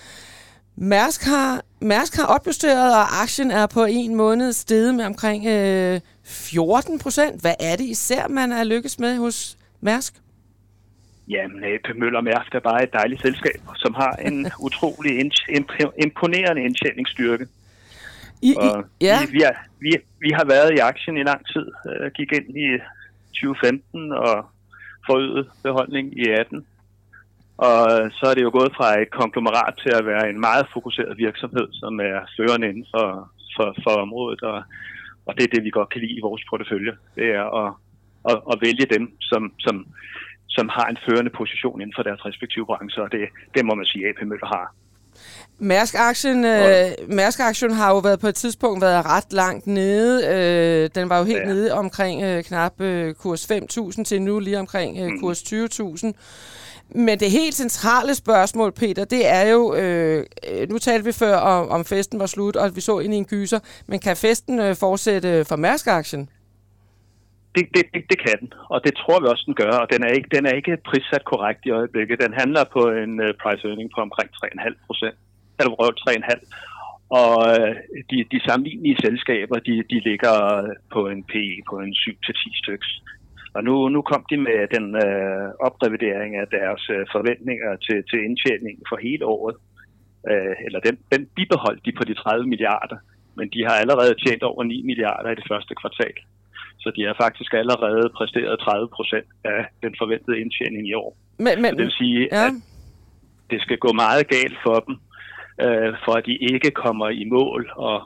[0.76, 6.00] Mærsk har, Mærsk har opjusteret, og aktien er på en måned steget med omkring øh,
[6.24, 7.42] 14 procent.
[7.42, 10.14] Hvad er det især, man er lykkes med hos Mærsk?
[11.30, 15.32] Jamen, AP Møller Mærsk er bare et dejligt selskab, som har en utrolig
[16.04, 17.48] imponerende indtjeningsstyrke.
[18.42, 21.48] I, Og I, ja, vi, vi, er, vi, vi har været i aktien i lang
[21.54, 21.68] tid.
[21.86, 22.68] Uh, gik ind i
[23.34, 24.46] 2015 og
[25.06, 26.66] forøget beholdning i 18.
[27.58, 31.18] Og så er det jo gået fra et konglomerat til at være en meget fokuseret
[31.18, 34.42] virksomhed, som er førende inden for, for, for området.
[34.42, 34.64] Og,
[35.26, 36.94] og det er det, vi godt kan lide i vores portefølje.
[37.16, 37.74] Det er at,
[38.32, 39.76] at, at vælge dem, som, som,
[40.48, 43.04] som har en førende position inden for deres respektive brancher.
[43.04, 43.24] Og det,
[43.56, 44.74] det må man sige, at AP Møller har.
[45.60, 50.28] Mærsk-aktien, øh, Mærsk-aktien har jo været på et tidspunkt været ret langt nede.
[50.28, 51.46] Øh, den var jo helt ja.
[51.46, 55.20] Nede omkring øh, knap øh, kurs 5.000 til nu lige omkring øh, Mhm.
[55.20, 56.12] kurs 20.000.
[56.90, 60.26] Men det helt centrale spørgsmål, Peter, det er jo, øh,
[60.70, 63.26] nu talte vi før om, om festen var slut, og vi så ind i en
[63.26, 66.30] gyser, men kan festen øh, fortsætte for Mærsk-aktien?
[67.58, 70.02] Det, det, det, det kan den, og det tror vi også, den gør, og den
[70.04, 72.22] er ikke, den er ikke prissat korrekt i øjeblikket.
[72.26, 75.18] Den handler på en uh, price earning på omkring 3,5 procent,
[75.60, 76.78] eller 3,5
[77.10, 77.76] og øh,
[78.10, 80.36] de, de sammenlignelige selskaber, de, de ligger
[80.94, 82.90] på en PE på en 7-10 styks.
[83.54, 88.20] Og nu, nu kom de med den øh, oprevidering af deres øh, forventninger til, til
[88.28, 89.56] indtjeningen for hele året.
[90.32, 92.98] Øh, eller den, den bibeholdt de på de 30 milliarder,
[93.38, 96.18] men de har allerede tjent over 9 milliarder i det første kvartal.
[96.88, 101.12] Så de har faktisk allerede præsteret 30 procent af den forventede indtjening i år.
[101.46, 102.46] Men, men, det vil sige, ja.
[102.46, 102.54] at
[103.52, 104.96] det skal gå meget galt for dem,
[105.66, 107.98] øh, for at de ikke kommer i mål, og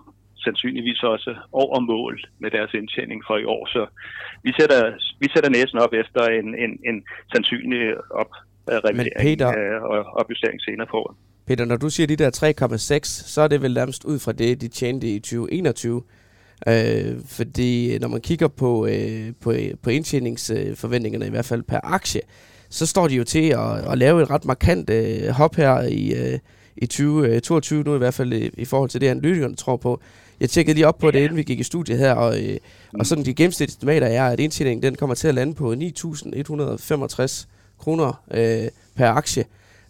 [0.45, 3.63] sandsynligvis også over mål med deres indtjening for i år.
[3.75, 3.81] Så
[4.43, 4.81] vi sætter,
[5.19, 6.97] vi sætter næsen op efter en, en, en
[7.33, 7.81] sandsynlig
[8.21, 8.31] op
[8.67, 11.15] revidering øh, og opjustering senere på året.
[11.47, 14.61] Peter, når du siger de der 3,6, så er det vel nærmest ud fra det,
[14.61, 16.01] de tjente i 2021.
[16.67, 22.21] Øh, fordi når man kigger på, øh, på, på indtjeningsforventningerne, i hvert fald per aktie,
[22.69, 26.13] så står de jo til at, at lave et ret markant øh, hop her i,
[26.13, 26.39] øh,
[26.77, 30.01] i 2022 øh, nu i hvert fald i, i forhold til det, analytikerne tror på.
[30.39, 32.57] Jeg tjekkede lige op på det, inden vi gik i studiet her, og, øh,
[32.93, 37.45] og sådan de gennemsnitlige estimater er, at indtjeningen den kommer til at lande på 9.165
[37.77, 39.45] kroner øh, per aktie.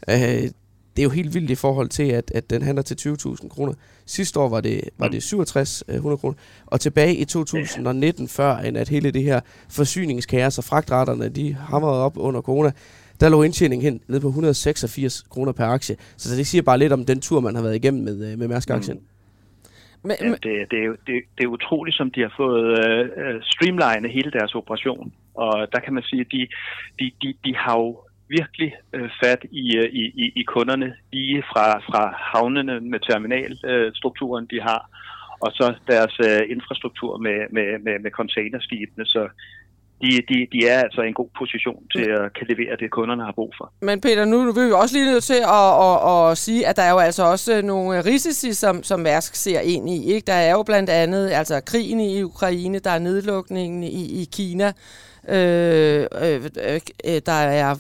[0.10, 0.50] Øh,
[0.96, 3.74] det er jo helt vildt i forhold til, at, at den handler til 20.000 kroner.
[4.06, 8.90] Sidste år var det, var det 6700 kroner, og tilbage i 2019, før end at
[8.90, 12.72] hele det her forsyningskaos og fragtretterne, de hamrede op under corona,
[13.20, 15.96] der lå indtjeningen hen ned på 186 kroner per aktie.
[16.18, 18.48] Så det siger bare lidt om den tur, man har været igennem med, øh, med
[18.48, 18.98] Mærsk-aktien.
[18.98, 19.04] Mm.
[20.04, 23.00] Men, ja, det, det, er jo, det, det er utroligt, som de har fået øh,
[23.06, 25.14] øh streamline hele deres operation.
[25.36, 26.48] Og der kan man sige, at de,
[27.00, 28.00] de, de, de har jo
[28.38, 34.44] virkelig øh, fat i, øh, i, i, i kunderne, lige fra, fra havnene med terminalstrukturen,
[34.46, 34.82] øh, de har,
[35.46, 39.06] og så deres øh, infrastruktur med, med, med, med containerskibene.
[39.06, 39.22] Så
[40.02, 43.24] de, de, de er altså i en god position til at kan levere det, kunderne
[43.26, 43.74] har brug for.
[43.82, 45.98] Men Peter, nu er vi jo også lige nødt til at, at,
[46.32, 49.90] at sige, at der er jo altså også nogle risici, som, som Mærsk ser ind
[49.90, 50.14] i.
[50.14, 50.26] Ikke?
[50.26, 54.72] Der er jo blandt andet altså krigen i Ukraine, der er nedlukningen i, i Kina,
[55.30, 56.42] Øh, øh,
[57.06, 57.72] øh, der er,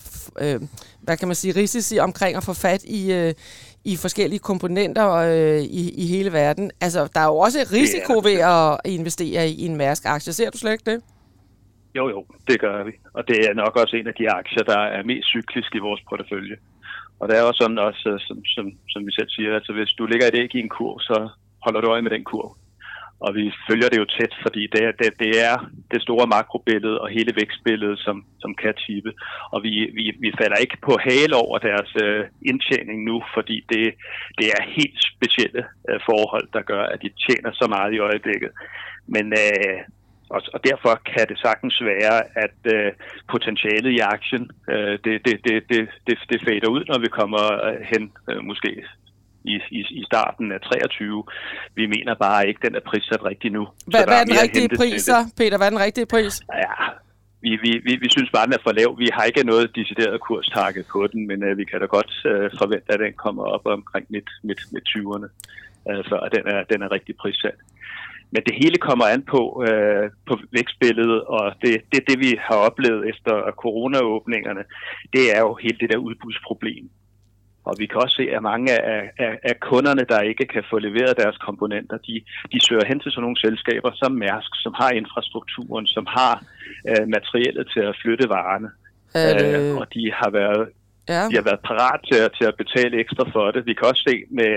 [0.41, 0.62] øh,
[1.01, 3.34] hvad kan man sige, risici omkring at få fat i, øh,
[3.86, 6.71] i forskellige komponenter øh, i, i hele verden.
[6.82, 10.34] Altså, der er jo også risiko ved at investere i en Mærsk-aktie.
[10.34, 11.01] Ser du slet ikke det?
[11.95, 12.91] Jo, jo, det gør vi.
[13.13, 16.01] Og det er nok også en af de aktier, der er mest cyklisk i vores
[16.10, 16.56] portefølje.
[17.19, 20.06] Og det er også sådan, også, som, som, som vi selv siger, altså hvis du
[20.06, 21.30] ligger et æg i en kur, så
[21.65, 22.58] holder du øje med den kur
[23.25, 25.55] og vi følger det jo tæt, fordi det det, det, er
[25.91, 29.12] det store makrobillede og hele vækstbilledet, som, som kan tippe.
[29.53, 33.93] Og vi, vi, vi falder ikke på hale over deres øh, indtjening nu, fordi det,
[34.38, 38.51] det er helt specielle øh, forhold, der gør, at de tjener så meget i øjeblikket.
[39.07, 39.79] Men øh,
[40.36, 42.91] og, og derfor kan det sagtens være, at øh,
[43.34, 47.43] potentialet i aktien, øh, det, det, det, det, det, det fader ud, når vi kommer
[47.67, 48.71] øh, hen øh, måske
[49.43, 51.23] i, i, i starten af 23.
[51.75, 53.67] Vi mener bare ikke, den er prissat rigtigt nu.
[53.88, 55.58] Hvad, hvad er den rigtige pris så, Peter?
[55.58, 56.41] Hvad er den rigtige pris?
[56.54, 56.75] Ja,
[57.41, 58.99] vi, vi, vi, vi synes bare, den er for lav.
[58.99, 62.47] Vi har ikke noget decideret kurstarget på den, men uh, vi kan da godt uh,
[62.62, 65.27] forvente, at den kommer op omkring midt, midt, midt 20'erne,
[65.89, 67.60] uh, før den er, den er rigtig prissat.
[68.34, 72.56] Men det hele kommer an på, uh, på vækstbilledet, og det, det, det vi har
[72.56, 74.63] oplevet efter coronaåbningerne,
[75.13, 76.89] det er jo hele det der udbudsproblem.
[77.71, 80.77] Og vi kan også se, at mange af, af, af kunderne, der ikke kan få
[80.88, 82.15] leveret deres komponenter, de,
[82.53, 86.34] de søger hen til sådan nogle selskaber som Mærsk, som har infrastrukturen, som har
[86.89, 88.69] øh, materialet til at flytte varerne.
[89.19, 90.63] Øh, øh, og de har været
[91.13, 91.21] ja.
[91.29, 93.65] de har været parat til, til at betale ekstra for det.
[93.65, 94.53] Vi kan også se med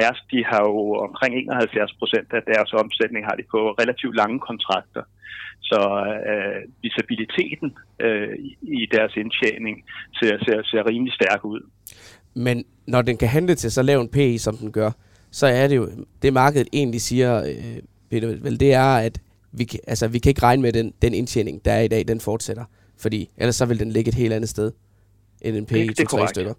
[0.00, 4.38] Mærsk, de har jo omkring 71 procent af deres omsætning har de på relativt lange
[4.48, 5.02] kontrakter.
[5.70, 5.80] Så
[6.30, 7.68] øh, visibiliteten
[8.00, 8.34] øh,
[8.80, 9.84] i deres indtjening
[10.18, 11.60] ser, ser, ser rimelig stærk ud.
[12.36, 14.90] Men når den kan handle til så lav en PE, som den gør,
[15.30, 15.90] så er det jo,
[16.22, 19.18] det markedet egentlig siger, øh, Peter, vel, det er, at
[19.52, 22.08] vi, kan, altså, vi kan ikke regne med, den, den indtjening, der er i dag,
[22.08, 22.64] den fortsætter.
[22.98, 24.72] Fordi ellers så vil den ligge et helt andet sted,
[25.42, 26.54] end en PE det er stykker.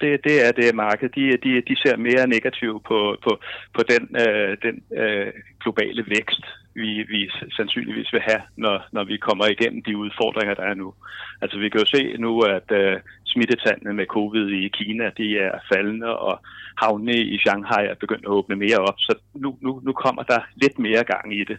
[0.00, 1.08] Det, det er det marked.
[1.08, 3.30] De, de, de ser mere negativt på, på,
[3.74, 9.16] på den, øh, den øh, globale vækst, vi, vi sandsynligvis vil have, når, når vi
[9.16, 10.94] kommer igennem de udfordringer, der er nu.
[11.42, 15.58] Altså vi kan jo se nu, at øh, smittetallene med covid i Kina, de er
[15.72, 16.40] faldende, og
[16.82, 20.40] havne i Shanghai er begyndt at åbne mere op, så nu, nu, nu kommer der
[20.54, 21.58] lidt mere gang i det.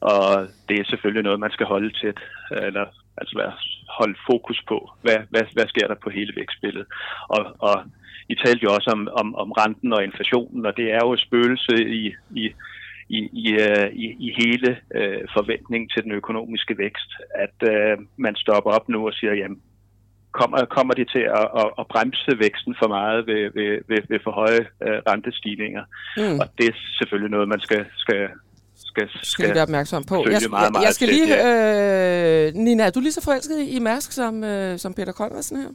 [0.00, 3.52] Og det er selvfølgelig noget, man skal holde tæt, eller altså være,
[3.98, 6.86] holde fokus på, hvad, hvad, hvad sker der på hele vækstbilledet.
[7.28, 7.76] Og, og
[8.28, 11.20] I talte jo også om, om, om renten og inflationen, og det er jo et
[11.20, 12.52] spøgelse i, i,
[13.08, 18.36] i, i, øh, i, i hele øh, forventningen til den økonomiske vækst, at øh, man
[18.36, 19.60] stopper op nu og siger, jamen,
[20.32, 24.20] kommer, kommer de til at, at, at bremse væksten for meget ved, ved, ved, ved
[24.24, 25.84] for høje øh, rentestigninger.
[26.16, 26.38] Mm.
[26.40, 28.28] Og det er selvfølgelig noget, man skal, skal,
[28.78, 30.26] skal, skal, skal være opmærksom på.
[30.30, 32.46] Jeg, meget, meget jeg skal lige...
[32.46, 35.68] Øh, Nina, er du lige så forelsket i Mærsk som, øh, som Peter Kolversen her?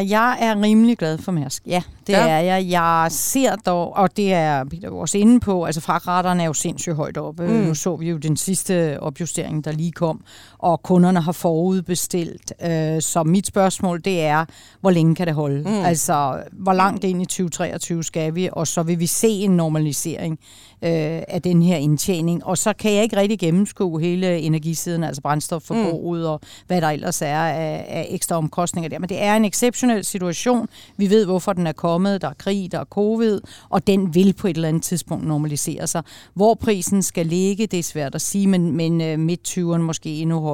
[0.00, 1.62] Uh, jeg er rimelig glad for Mærsk.
[1.66, 2.28] Ja, det ja.
[2.28, 2.70] er jeg.
[2.70, 6.96] Jeg ser dog, og det er Peter også inde på, altså fragtraterne er jo sindssygt
[6.96, 7.46] højt oppe.
[7.46, 7.52] Mm.
[7.52, 10.20] Nu så vi jo den sidste opjustering, der lige kom,
[10.62, 12.52] og kunderne har forudbestilt.
[12.64, 12.68] Uh,
[13.00, 14.44] så mit spørgsmål, det er,
[14.80, 15.62] hvor længe kan det holde?
[15.62, 15.84] Mm.
[15.84, 18.48] Altså, hvor langt ind i 2023 skal vi?
[18.52, 20.38] Og så vil vi se en normalisering
[20.82, 22.44] øh, af den her indtjening.
[22.44, 26.28] Og så kan jeg ikke rigtig gennemskue hele energisiden, altså brændstofforbruget mm.
[26.28, 28.98] og hvad der ellers er af, af ekstra omkostninger der.
[28.98, 30.68] Men det er en exceptionel situation.
[30.96, 32.22] Vi ved, hvorfor den er kommet.
[32.22, 35.86] Der er krig, der er covid, og den vil på et eller andet tidspunkt normalisere
[35.86, 36.02] sig.
[36.34, 40.40] Hvor prisen skal ligge, det er svært at sige, men, men uh, midt-20'erne måske endnu
[40.40, 40.51] højere.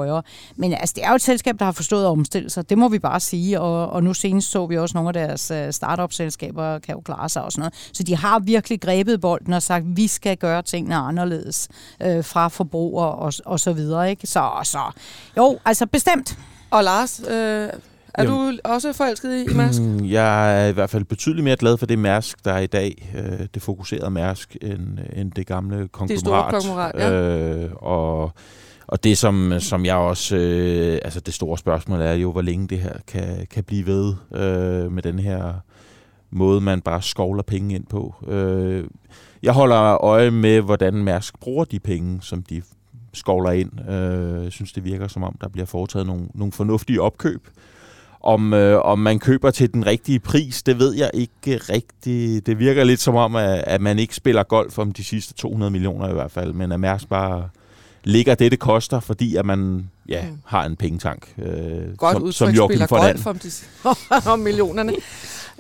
[0.57, 2.71] Men altså, det er jo et selskab, der har forstået at omstille sig.
[2.71, 3.61] Det må vi bare sige.
[3.61, 7.29] Og, og nu senest så vi også nogle af deres uh, startup-selskaber kan jo klare
[7.29, 7.91] sig og sådan noget.
[7.93, 11.69] Så de har virkelig grebet bolden og sagt, vi skal gøre tingene anderledes
[12.03, 14.11] øh, fra forbrugere og, og så videre.
[14.11, 14.27] Ikke?
[14.27, 14.81] Så, så
[15.37, 16.39] jo, altså bestemt.
[16.71, 17.69] Og Lars, øh,
[18.15, 19.81] er Jamen, du også forelsket i, Mærsk?
[20.19, 23.13] Jeg er i hvert fald betydeligt mere glad for det Mærsk, der er i dag.
[23.17, 26.09] Øh, det fokuserede Mærsk, end, end det gamle konglomerat.
[26.09, 27.11] Det store konglomerat, ja.
[27.11, 28.33] Øh, og
[28.89, 30.37] og det, som, som jeg også...
[30.37, 34.15] Øh, altså, det store spørgsmål er jo, hvor længe det her kan, kan blive ved
[34.35, 35.55] øh, med den her
[36.31, 38.15] måde, man bare skovler penge ind på.
[38.29, 38.85] Øh,
[39.43, 42.63] jeg holder øje med, hvordan Mærsk bruger de penge, som de
[43.13, 43.91] skovler ind.
[43.91, 47.49] Øh, jeg synes, det virker som om, der bliver foretaget nogle, nogle fornuftige opkøb.
[48.21, 52.47] Om, øh, om man køber til den rigtige pris, det ved jeg ikke rigtigt.
[52.47, 55.71] Det virker lidt som om, at, at man ikke spiller golf om de sidste 200
[55.71, 57.49] millioner i hvert fald, men at Mærsk bare
[58.05, 60.39] ligger det, det koster, fordi at man ja, mm.
[60.47, 63.51] har en pengetank, øh, Godt som, som Joachim spiller golf om, de,
[64.33, 64.93] om millionerne.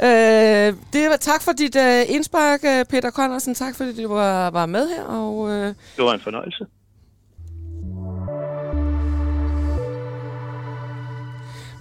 [0.02, 3.54] Øh, det var, tak for dit uh, indspark, øh, Peter Connersen.
[3.54, 5.02] Tak fordi du var, var med her.
[5.02, 5.50] Og, uh...
[5.50, 6.66] Det var en fornøjelse.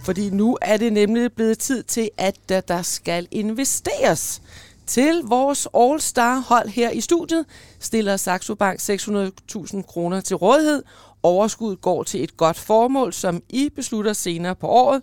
[0.08, 4.42] Fordi nu er det nemlig blevet tid til, at der, der skal investeres.
[4.88, 7.46] Til vores All-Star-hold her i studiet
[7.80, 10.84] stiller Saxo Bank 600.000 kroner til rådighed.
[11.24, 15.02] Overskuddet går til et godt formål, som I beslutter senere på året.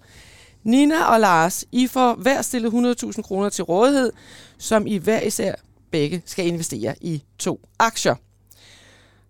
[0.62, 4.12] Nina og Lars, I får hver stillet 100.000 kroner til rådighed,
[4.58, 5.54] som I hver især
[5.90, 8.14] begge skal investere i to aktier.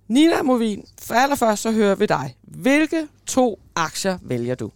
[0.09, 2.37] Nina Movin, for allerførst så hører vi dig.
[2.43, 4.71] Hvilke to aktier vælger du?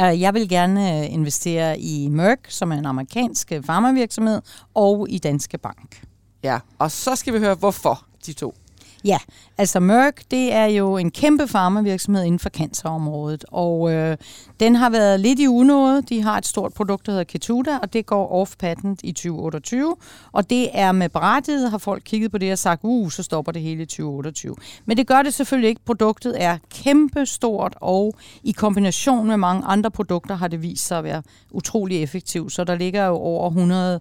[0.00, 4.42] Øh, jeg vil gerne øh, investere i Merck, som er en amerikansk øh, farmavirksomhed,
[4.74, 6.02] og i Danske Bank.
[6.42, 8.54] Ja, og så skal vi høre, hvorfor de to.
[9.04, 9.18] Ja,
[9.58, 14.16] altså Merck, det er jo en kæmpe farmavirksomhed inden for cancerområdet, og øh,
[14.60, 16.02] den har været lidt i unåde.
[16.02, 19.96] De har et stort produkt, der hedder Ketuda, og det går off-patent i 2028,
[20.32, 23.52] og det er med berettiget, har folk kigget på det og sagt, uh, så stopper
[23.52, 24.54] det hele i 2028.
[24.84, 25.84] Men det gør det selvfølgelig ikke.
[25.84, 30.98] Produktet er kæmpe stort, og i kombination med mange andre produkter har det vist sig
[30.98, 34.00] at være utrolig effektivt, så der ligger jo over 100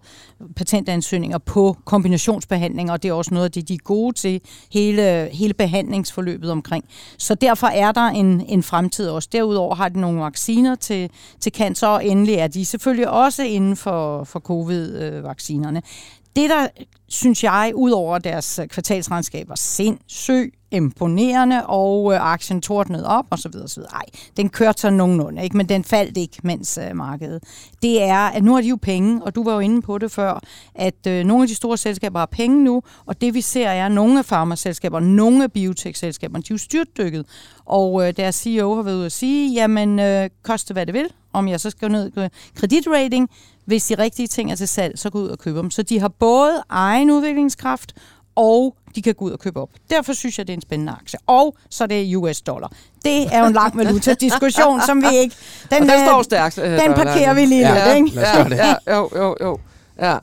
[0.56, 4.91] patentansøgninger på kombinationsbehandling, og det er også noget af det, de er gode til hele
[4.92, 6.86] hele, hele behandlingsforløbet omkring.
[7.18, 9.30] Så derfor er der en, en fremtid også.
[9.32, 13.76] Derudover har de nogle vacciner til, til cancer, og endelig er de selvfølgelig også inden
[13.76, 15.78] for, for covid-vaccinerne.
[15.78, 16.68] Øh, det, der
[17.10, 23.40] synes jeg, ud over deres øh, kvartalsregnskaber, sindssygt imponerende, og øh, aktien tordnede op, og
[23.40, 23.94] så videre, så videre.
[23.94, 24.06] Ej,
[24.38, 25.58] den kørte så nogenlunde, ikke?
[25.58, 27.44] men den faldt ikke, mens øh, markedet.
[27.82, 30.12] Det er, at nu har de jo penge, og du var jo inde på det
[30.12, 30.40] før,
[30.76, 33.86] at øh, nogle af de store selskaber har penge nu, og det vi ser er,
[33.86, 37.26] at nogle af farmaselskaberne, nogle af biotech-selskaberne, de er jo styrtdykket,
[37.66, 41.08] og øh, deres CEO har været ude at sige, jamen, øh, koste hvad det vil,
[41.34, 43.30] om jeg så skal ned øh, kreditrating,
[43.72, 45.72] hvis de rigtige ting er til salg, så gå ud og købe dem.
[45.72, 47.94] Så de har både egen udviklingskraft
[48.36, 49.70] og de kan gå ud og købe op.
[49.90, 51.20] Derfor synes jeg, det er en spændende aktie.
[51.28, 52.72] Og så det er US dollar.
[53.06, 55.36] Det er jo en lang valuta-diskussion, som vi ikke...
[55.72, 56.58] Den, og den står stærkt.
[56.58, 58.20] Øh, den parkerer vi lige ja, lidt, ikke?
[58.20, 59.60] Ja, ja, jo, jo, jo.
[60.00, 60.18] Ja.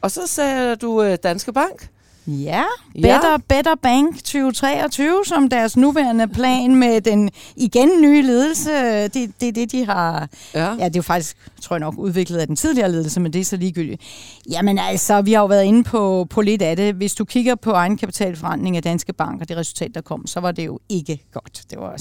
[0.00, 1.88] Og så sagde du uh, Danske Bank.
[2.26, 2.62] Ja,
[2.94, 3.36] Better, Ja.
[3.48, 8.70] Better Bank 2023 som deres nuværende plan med den igen nye ledelse.
[9.08, 10.28] Det er det, det, de har...
[10.54, 10.64] Ja.
[10.64, 13.40] Ja, det er jo faktisk, tror jeg nok, udviklet af den tidligere ledelse, men det
[13.40, 14.02] er så ligegyldigt.
[14.50, 16.94] Jamen altså, vi har jo været inde på, på lidt af det.
[16.94, 20.52] Hvis du kigger på egenkapitalforretning af Danske Bank og det resultat, der kom, så var
[20.52, 21.62] det jo ikke godt.
[21.70, 21.94] Det var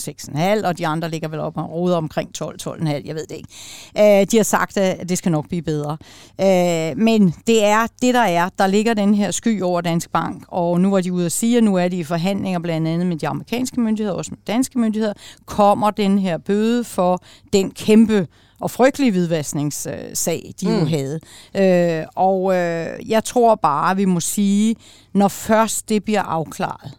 [0.62, 4.22] 6,5, og de andre ligger vel op og roder omkring 12-12,5, jeg ved det ikke.
[4.22, 5.98] Øh, de har sagt, at det skal nok blive bedre.
[6.42, 8.50] Øh, men det er det, der er.
[8.60, 11.58] Der ligger den her sky over Danske Bank, og nu var de ude at sige,
[11.58, 14.80] at nu er de i forhandlinger blandt andet med de amerikanske myndigheder, også med danske
[14.80, 15.14] myndigheder,
[15.46, 18.28] kommer den her bøde for den kæmpe
[18.60, 20.80] og frygtelige hvidvaskningssag, de mm.
[20.80, 21.20] jo havde.
[21.56, 24.76] Øh, og øh, jeg tror bare, vi må sige,
[25.14, 26.92] når først det bliver afklaret,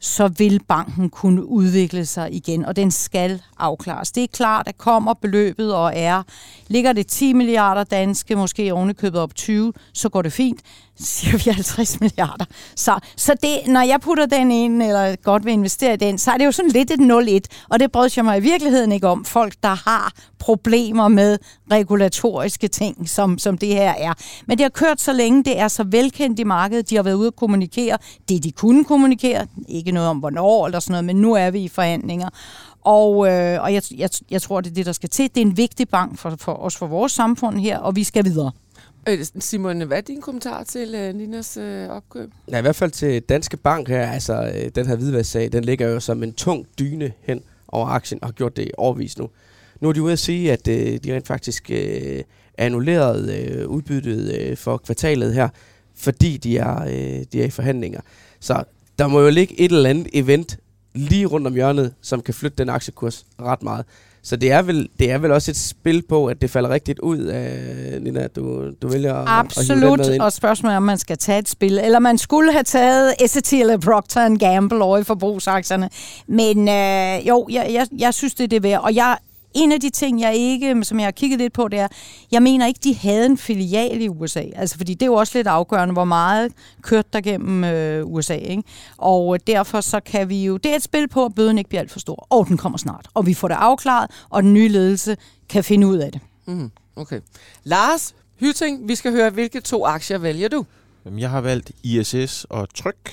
[0.00, 4.12] så vil banken kunne udvikle sig igen, og den skal afklares.
[4.12, 6.22] Det er klart, at kommer beløbet og er,
[6.68, 10.60] ligger det 10 milliarder danske, måske ovenikøbet op 20, så går det fint.
[11.00, 12.44] Siger vi 50 milliarder.
[12.76, 16.30] Så, så det, når jeg putter den ind, eller godt vil investere i den, så
[16.30, 17.00] er det jo sådan lidt et
[17.50, 19.24] 0-1, og det brød jeg mig i virkeligheden ikke om.
[19.24, 21.38] Folk, der har problemer med
[21.70, 24.12] regulatoriske ting, som, som det her er.
[24.46, 27.14] Men det har kørt så længe, det er så velkendt i markedet, de har været
[27.14, 29.46] ude at kommunikere det, de kunne kommunikere.
[29.68, 32.28] Ikke noget om, hvornår eller sådan noget, men nu er vi i forhandlinger.
[32.80, 35.30] Og, øh, og jeg, jeg, jeg tror, det er det, der skal til.
[35.34, 38.24] Det er en vigtig bank for, for os, for vores samfund her, og vi skal
[38.24, 38.52] videre.
[39.08, 42.30] Øh, Simon, hvad er din kommentar til uh, Ninas uh, opkøb?
[42.50, 45.88] Ja, i hvert fald til Danske Bank her, altså øh, den her hvidvasksag, den ligger
[45.88, 49.28] jo som en tung dyne hen over aktien og har gjort det i årvis nu.
[49.80, 52.22] Nu er de ude at sige, at øh, de rent faktisk øh,
[52.58, 55.48] annullerede øh, udbyttet øh, for kvartalet her,
[55.96, 58.00] fordi de er, øh, de er i forhandlinger.
[58.40, 58.64] Så
[59.00, 60.56] der må jo ligge et eller andet event
[60.94, 63.84] lige rundt om hjørnet, som kan flytte den aktiekurs ret meget.
[64.22, 66.98] Så det er vel, det er vel også et spil på, at det falder rigtigt
[66.98, 70.82] ud af, Nina, at du, du vælger at, at den Absolut, og spørgsmålet er, om
[70.82, 74.98] man skal tage et spil, eller man skulle have taget S&T eller Procter Gamble over
[74.98, 75.90] i forbrugsaktierne.
[76.26, 79.16] Men øh, jo, jeg, jeg, jeg synes, det er det værd, og jeg
[79.54, 81.88] en af de ting, jeg ikke, som jeg har kigget lidt på, det er,
[82.30, 84.42] jeg mener ikke, de havde en filial i USA.
[84.56, 88.34] Altså, fordi det er jo også lidt afgørende, hvor meget kørte der gennem øh, USA.
[88.34, 88.62] Ikke?
[88.96, 91.68] Og øh, derfor så kan vi jo, det er et spil på, at bøden ikke
[91.68, 92.26] bliver alt for stor.
[92.30, 93.08] Og den kommer snart.
[93.14, 95.16] Og vi får det afklaret, og den nye ledelse
[95.48, 96.20] kan finde ud af det.
[96.46, 97.20] Mm, okay.
[97.64, 100.66] Lars Hyting, vi skal høre, hvilke to aktier vælger du?
[101.04, 103.10] Jamen, Jeg har valgt ISS og Tryk.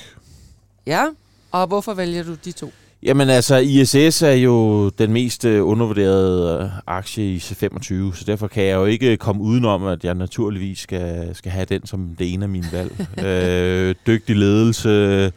[0.85, 1.05] Ja,
[1.51, 2.71] og hvorfor vælger du de to?
[3.03, 8.47] Jamen altså, ISS er jo den mest øh, undervurderede øh, aktie i C25, så derfor
[8.47, 12.33] kan jeg jo ikke komme udenom, at jeg naturligvis skal, skal have den som det
[12.33, 13.07] ene af mine valg.
[13.27, 15.31] øh, dygtig ledelse,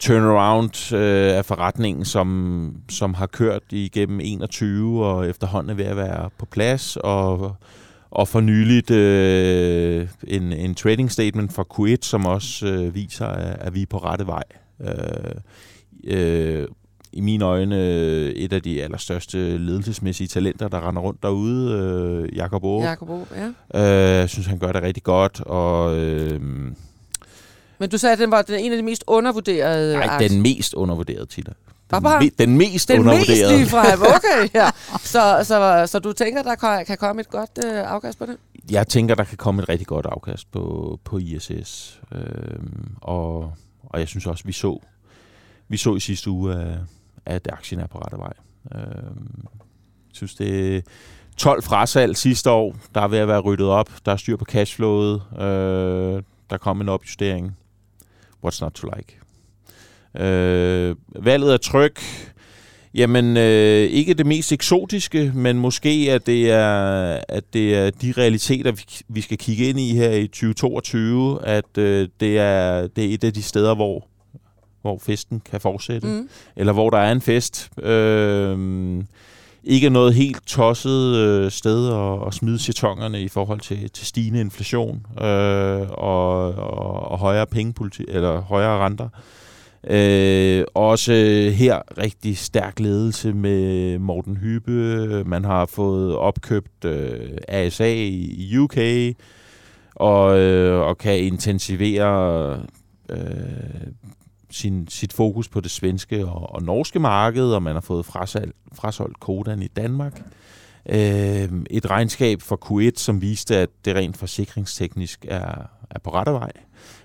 [0.00, 5.96] turnaround øh, af forretningen, som, som har kørt igennem 21 og efterhånden er ved at
[5.96, 7.56] være på plads, og,
[8.10, 13.56] og for nyligt øh, en, en trading statement fra Q1, som også øh, viser, at,
[13.60, 14.44] at vi er på rette vej.
[14.80, 15.34] Øh,
[16.04, 16.68] øh,
[17.12, 21.72] i mine øjne øh, et af de allerstørste ledelsesmæssige talenter, der render rundt derude,
[22.30, 22.84] øh, Jakob Aage.
[22.84, 23.18] Jakob O,
[23.74, 23.80] ja.
[23.80, 26.40] Øh, jeg synes, han gør det rigtig godt, og øh,
[27.78, 30.28] Men du sagde, at den var den en af de mest undervurderede nej, aktier.
[30.28, 31.26] den mest undervurderede.
[31.88, 33.56] Hvad Den, me, den mest Den mest undervurderede.
[33.56, 34.48] ligefrem, okay.
[34.54, 34.70] Ja.
[35.00, 38.36] Så, så, så du tænker, der kan, kan komme et godt øh, afkast på det?
[38.70, 42.00] Jeg tænker, der kan komme et rigtig godt afkast på, på ISS.
[42.14, 42.20] Øh,
[43.00, 44.80] og, og jeg synes også, vi så,
[45.72, 46.76] vi så i sidste uge,
[47.26, 48.32] at, aktien er på rette vej.
[48.74, 50.80] Jeg synes, det er
[51.36, 52.76] 12 frasalg sidste år.
[52.94, 53.90] Der er ved at være ryddet op.
[54.06, 55.22] Der er styr på cashflowet.
[55.32, 57.56] Øh, der kom en opjustering.
[58.46, 59.18] What's not to like?
[60.26, 62.00] Øh, valget er tryk.
[62.94, 68.12] Jamen, øh, ikke det mest eksotiske, men måske at det er, at det er de
[68.12, 73.04] realiteter, vi, vi skal kigge ind i her i 2022, at øh, det, er, det
[73.04, 74.08] er et af de steder, hvor,
[74.82, 76.28] hvor festen kan fortsætte, mm.
[76.56, 77.70] Eller hvor der er en fest.
[77.82, 79.04] Øh,
[79.64, 84.40] ikke noget helt tosset øh, sted at, at smide chetongerne i forhold til, til stigende
[84.40, 89.08] inflation øh, og, og, og højere pengepolitik, eller højere renter.
[89.86, 91.12] Øh, også
[91.54, 95.24] her rigtig stærk ledelse med Morten Hybe.
[95.26, 98.78] Man har fået opkøbt øh, ASA i, i UK
[99.94, 102.60] og, øh, og kan intensivere
[103.08, 103.18] øh,
[104.52, 108.52] sin, sit fokus på det svenske og, og norske marked, og man har fået frasal,
[108.72, 110.22] frasolgt Kodan i Danmark.
[110.88, 115.54] Øh, et regnskab for Q1, som viste, at det rent forsikringsteknisk er,
[115.90, 116.52] er på rette vej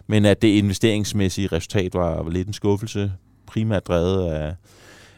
[0.07, 3.11] men at det investeringsmæssige resultat var, var lidt en skuffelse,
[3.47, 4.55] primært drevet af,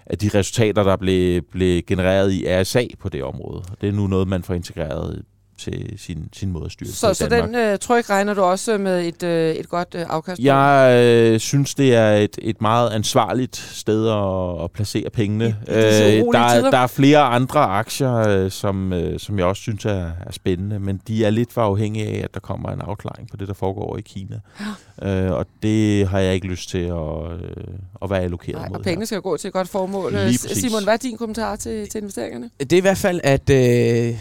[0.05, 3.63] af de resultater, der blev, blev genereret i RSA på det område.
[3.81, 5.23] Det er nu noget, man får integreret
[5.59, 9.05] til sin, sin måde at styre Så, så den øh, tryk regner du også med
[9.07, 10.39] et, øh, et godt øh, afkast?
[10.41, 10.99] Jeg
[11.33, 15.45] øh, synes, det er et, et meget ansvarligt sted at, at placere pengene.
[15.67, 16.65] I- i Øh, der, tider.
[16.65, 20.31] er, der er flere andre aktier, øh, som, øh, som jeg også synes er, er
[20.31, 23.47] spændende, men de er lidt for afhængige af, at der kommer en afklaring på det,
[23.47, 24.39] der foregår over i Kina.
[25.03, 27.63] Øh, og det har jeg ikke lyst til at, øh,
[28.01, 30.11] at være allokeret Nej, mod og pengene skal jo gå til et godt formål.
[30.11, 30.55] Lige Øh.
[30.55, 32.49] Simon, hvad er din kommentar til, til investeringerne?
[32.59, 34.15] Det er i hvert fald, at, øh,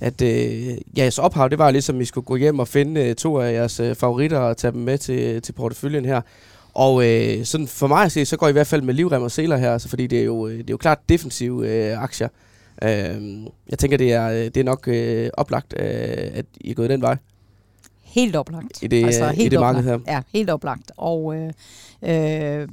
[0.00, 3.14] at øh, jeres ophav, det var ligesom, at I skulle gå hjem og finde øh,
[3.14, 6.20] to af jeres øh, favoritter og tage dem med til, til porteføljen her.
[6.74, 9.22] Og øh, sådan for mig at se, så går I i hvert fald med livrem
[9.22, 12.02] og seler her, altså, fordi det er jo, øh, det er jo klart defensive øh,
[12.02, 12.28] aktier.
[12.82, 12.90] Øh,
[13.70, 15.86] jeg tænker, det er, øh, det er nok øh, oplagt, øh,
[16.34, 17.16] at I er gået den vej.
[18.02, 18.82] Helt oplagt.
[18.82, 19.98] I det, altså, i det marked her.
[20.06, 20.92] Ja, helt oplagt.
[20.96, 21.52] Og øh,
[22.02, 22.68] øh,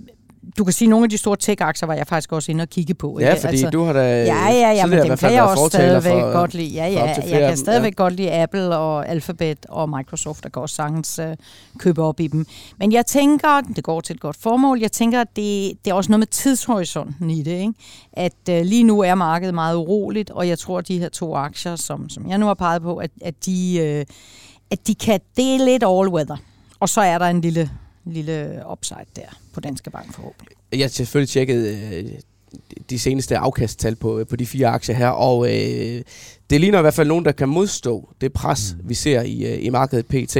[0.58, 2.70] du kan sige, at nogle af de store tech-aktier var jeg faktisk også inde og
[2.70, 3.20] kigge på.
[3.20, 3.42] Ja, ikke?
[3.42, 6.54] fordi du har da Ja, ja, ja, men dem kan jeg også stadigvæk for, godt
[6.54, 6.68] lide.
[6.68, 8.04] Ja, ja, jeg kan stadigvæk ja.
[8.04, 11.36] godt lide Apple og Alphabet og Microsoft, der kan også sagtens øh,
[11.80, 12.46] købe op i dem.
[12.80, 15.94] Men jeg tænker, det går til et godt formål, jeg tænker, at det, det er
[15.94, 17.52] også noget med tidshorisonten i det.
[17.52, 17.74] Ikke?
[18.14, 21.36] At øh, lige nu er markedet meget uroligt, og jeg tror, at de her to
[21.36, 24.06] aktier, som, som jeg nu har peget på, at, at, de, øh,
[24.72, 26.38] at de kan, det er lidt all weather.
[26.80, 27.70] Og så er der en lille,
[28.06, 30.58] lille upside der på Danske Bank forhåbentlig.
[30.72, 32.06] Jeg har selvfølgelig tjekket øh,
[32.90, 36.02] de seneste afkasttal på, på de fire aktier her, og øh,
[36.50, 38.90] det ligner i hvert fald nogen, der kan modstå det pres, mm.
[38.90, 40.38] vi ser i, øh, i markedet PT.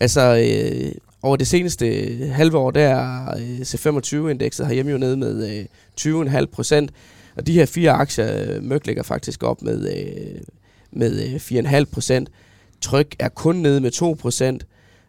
[0.00, 0.92] Altså, øh,
[1.22, 1.86] over det seneste
[2.32, 5.66] halve år, der er øh, C25-indekset herhjemme jo nede med øh,
[6.00, 6.90] 20,5 procent,
[7.36, 10.40] og de her fire aktier, øh, Mørk ligger faktisk op med, øh,
[10.90, 11.34] med øh,
[11.80, 12.28] 4,5 procent.
[12.80, 14.66] Tryk er kun nede med 2 procent.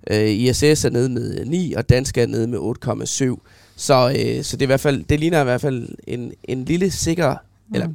[0.10, 3.47] Øh, ISS er nede med 9, og Danske er nede med 8,7.
[3.76, 6.66] Så, øh, så det, er i hvert fald, det ligner i hvert fald en, en
[6.66, 7.36] lille sikker,
[7.68, 7.76] mm.
[7.76, 7.88] eller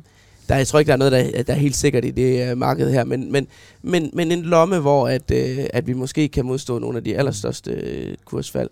[0.48, 2.58] der, jeg tror ikke, der er noget, der, der er helt sikkert i det uh,
[2.58, 3.46] marked her, men, men,
[3.82, 7.16] men, men en lomme, hvor at, uh, at vi måske kan modstå nogle af de
[7.16, 8.70] allerstørste uh, kursfald.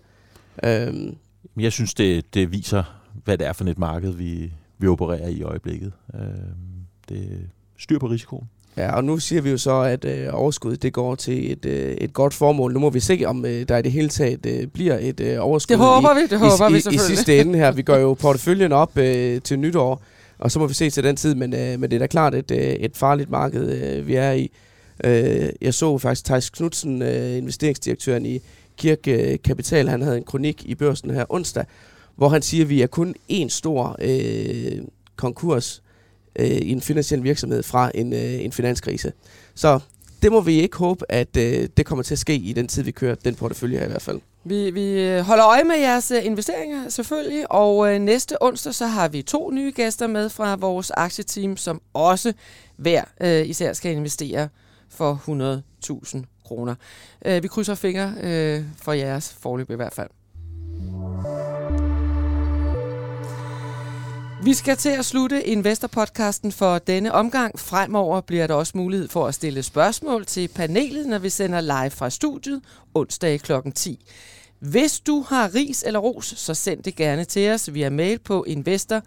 [0.67, 1.15] Um,
[1.59, 5.33] Jeg synes, det, det viser, hvad det er for et marked, vi, vi opererer i
[5.33, 5.91] i øjeblikket.
[6.13, 6.21] Øh,
[7.09, 8.49] det styr på risikoen.
[8.77, 11.71] Ja, og nu siger vi jo så, at uh, overskuddet det går til et, uh,
[11.71, 12.73] et godt formål.
[12.73, 15.45] Nu må vi se, om uh, der i det hele taget uh, bliver et uh,
[15.45, 17.71] overskud Det håber i, vi, det håber i, vi i, i sidste ende her.
[17.71, 20.01] Vi gør jo porteføljen op øh, til nytår,
[20.39, 22.35] og så må vi se til den tid, men, øh, men det er da klart
[22.35, 24.51] et, øh, et farligt marked, øh, vi er i.
[25.03, 28.39] Øh, jeg så faktisk Thijs Knudsen, øh, investeringsdirektøren i
[28.77, 31.65] Kirk øh, Kapital, han havde en kronik i børsen her onsdag,
[32.15, 34.81] hvor han siger, at vi er kun en stor øh,
[35.15, 35.83] konkurs
[36.35, 39.13] øh, i en finansiel virksomhed fra en, øh, en finanskrise.
[39.55, 39.79] Så
[40.21, 42.83] det må vi ikke håbe, at øh, det kommer til at ske i den tid,
[42.83, 44.21] vi kører den portefølje her i hvert fald.
[44.43, 48.87] Vi, vi øh, holder øje med jeres øh, investeringer selvfølgelig, og øh, næste onsdag så
[48.87, 52.33] har vi to nye gæster med fra vores aktieteam, som også
[52.75, 54.49] hver øh, især skal investere
[54.89, 55.21] for
[56.15, 56.75] 100.000 kroner.
[57.25, 60.09] Øh, vi krydser fingre øh, for jeres forløb i hvert fald.
[64.43, 67.59] Vi skal til at slutte Investor-podcasten for denne omgang.
[67.59, 71.89] Fremover bliver der også mulighed for at stille spørgsmål til panelet, når vi sender live
[71.89, 72.61] fra studiet
[72.93, 73.53] onsdag kl.
[73.75, 74.05] 10.
[74.59, 78.43] Hvis du har ris eller ros, så send det gerne til os via mail på
[78.43, 79.01] investor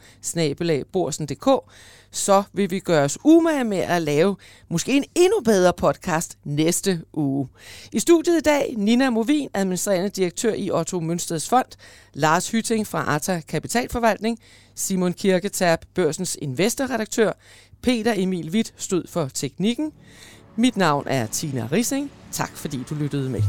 [2.11, 4.37] så vil vi gøre os umage med at lave
[4.69, 7.49] måske en endnu bedre podcast næste uge.
[7.93, 11.67] I studiet i dag, Nina Movin, administrerende direktør i Otto Mønsteds Fond,
[12.15, 14.39] Lars Hytting fra Arta Kapitalforvaltning,
[14.75, 17.33] Simon Kirketab, børsens investorredaktør,
[17.83, 19.93] Peter Emil Witt stod for teknikken.
[20.57, 22.11] Mit navn er Tina Rising.
[22.33, 23.43] Tak fordi du lyttede med.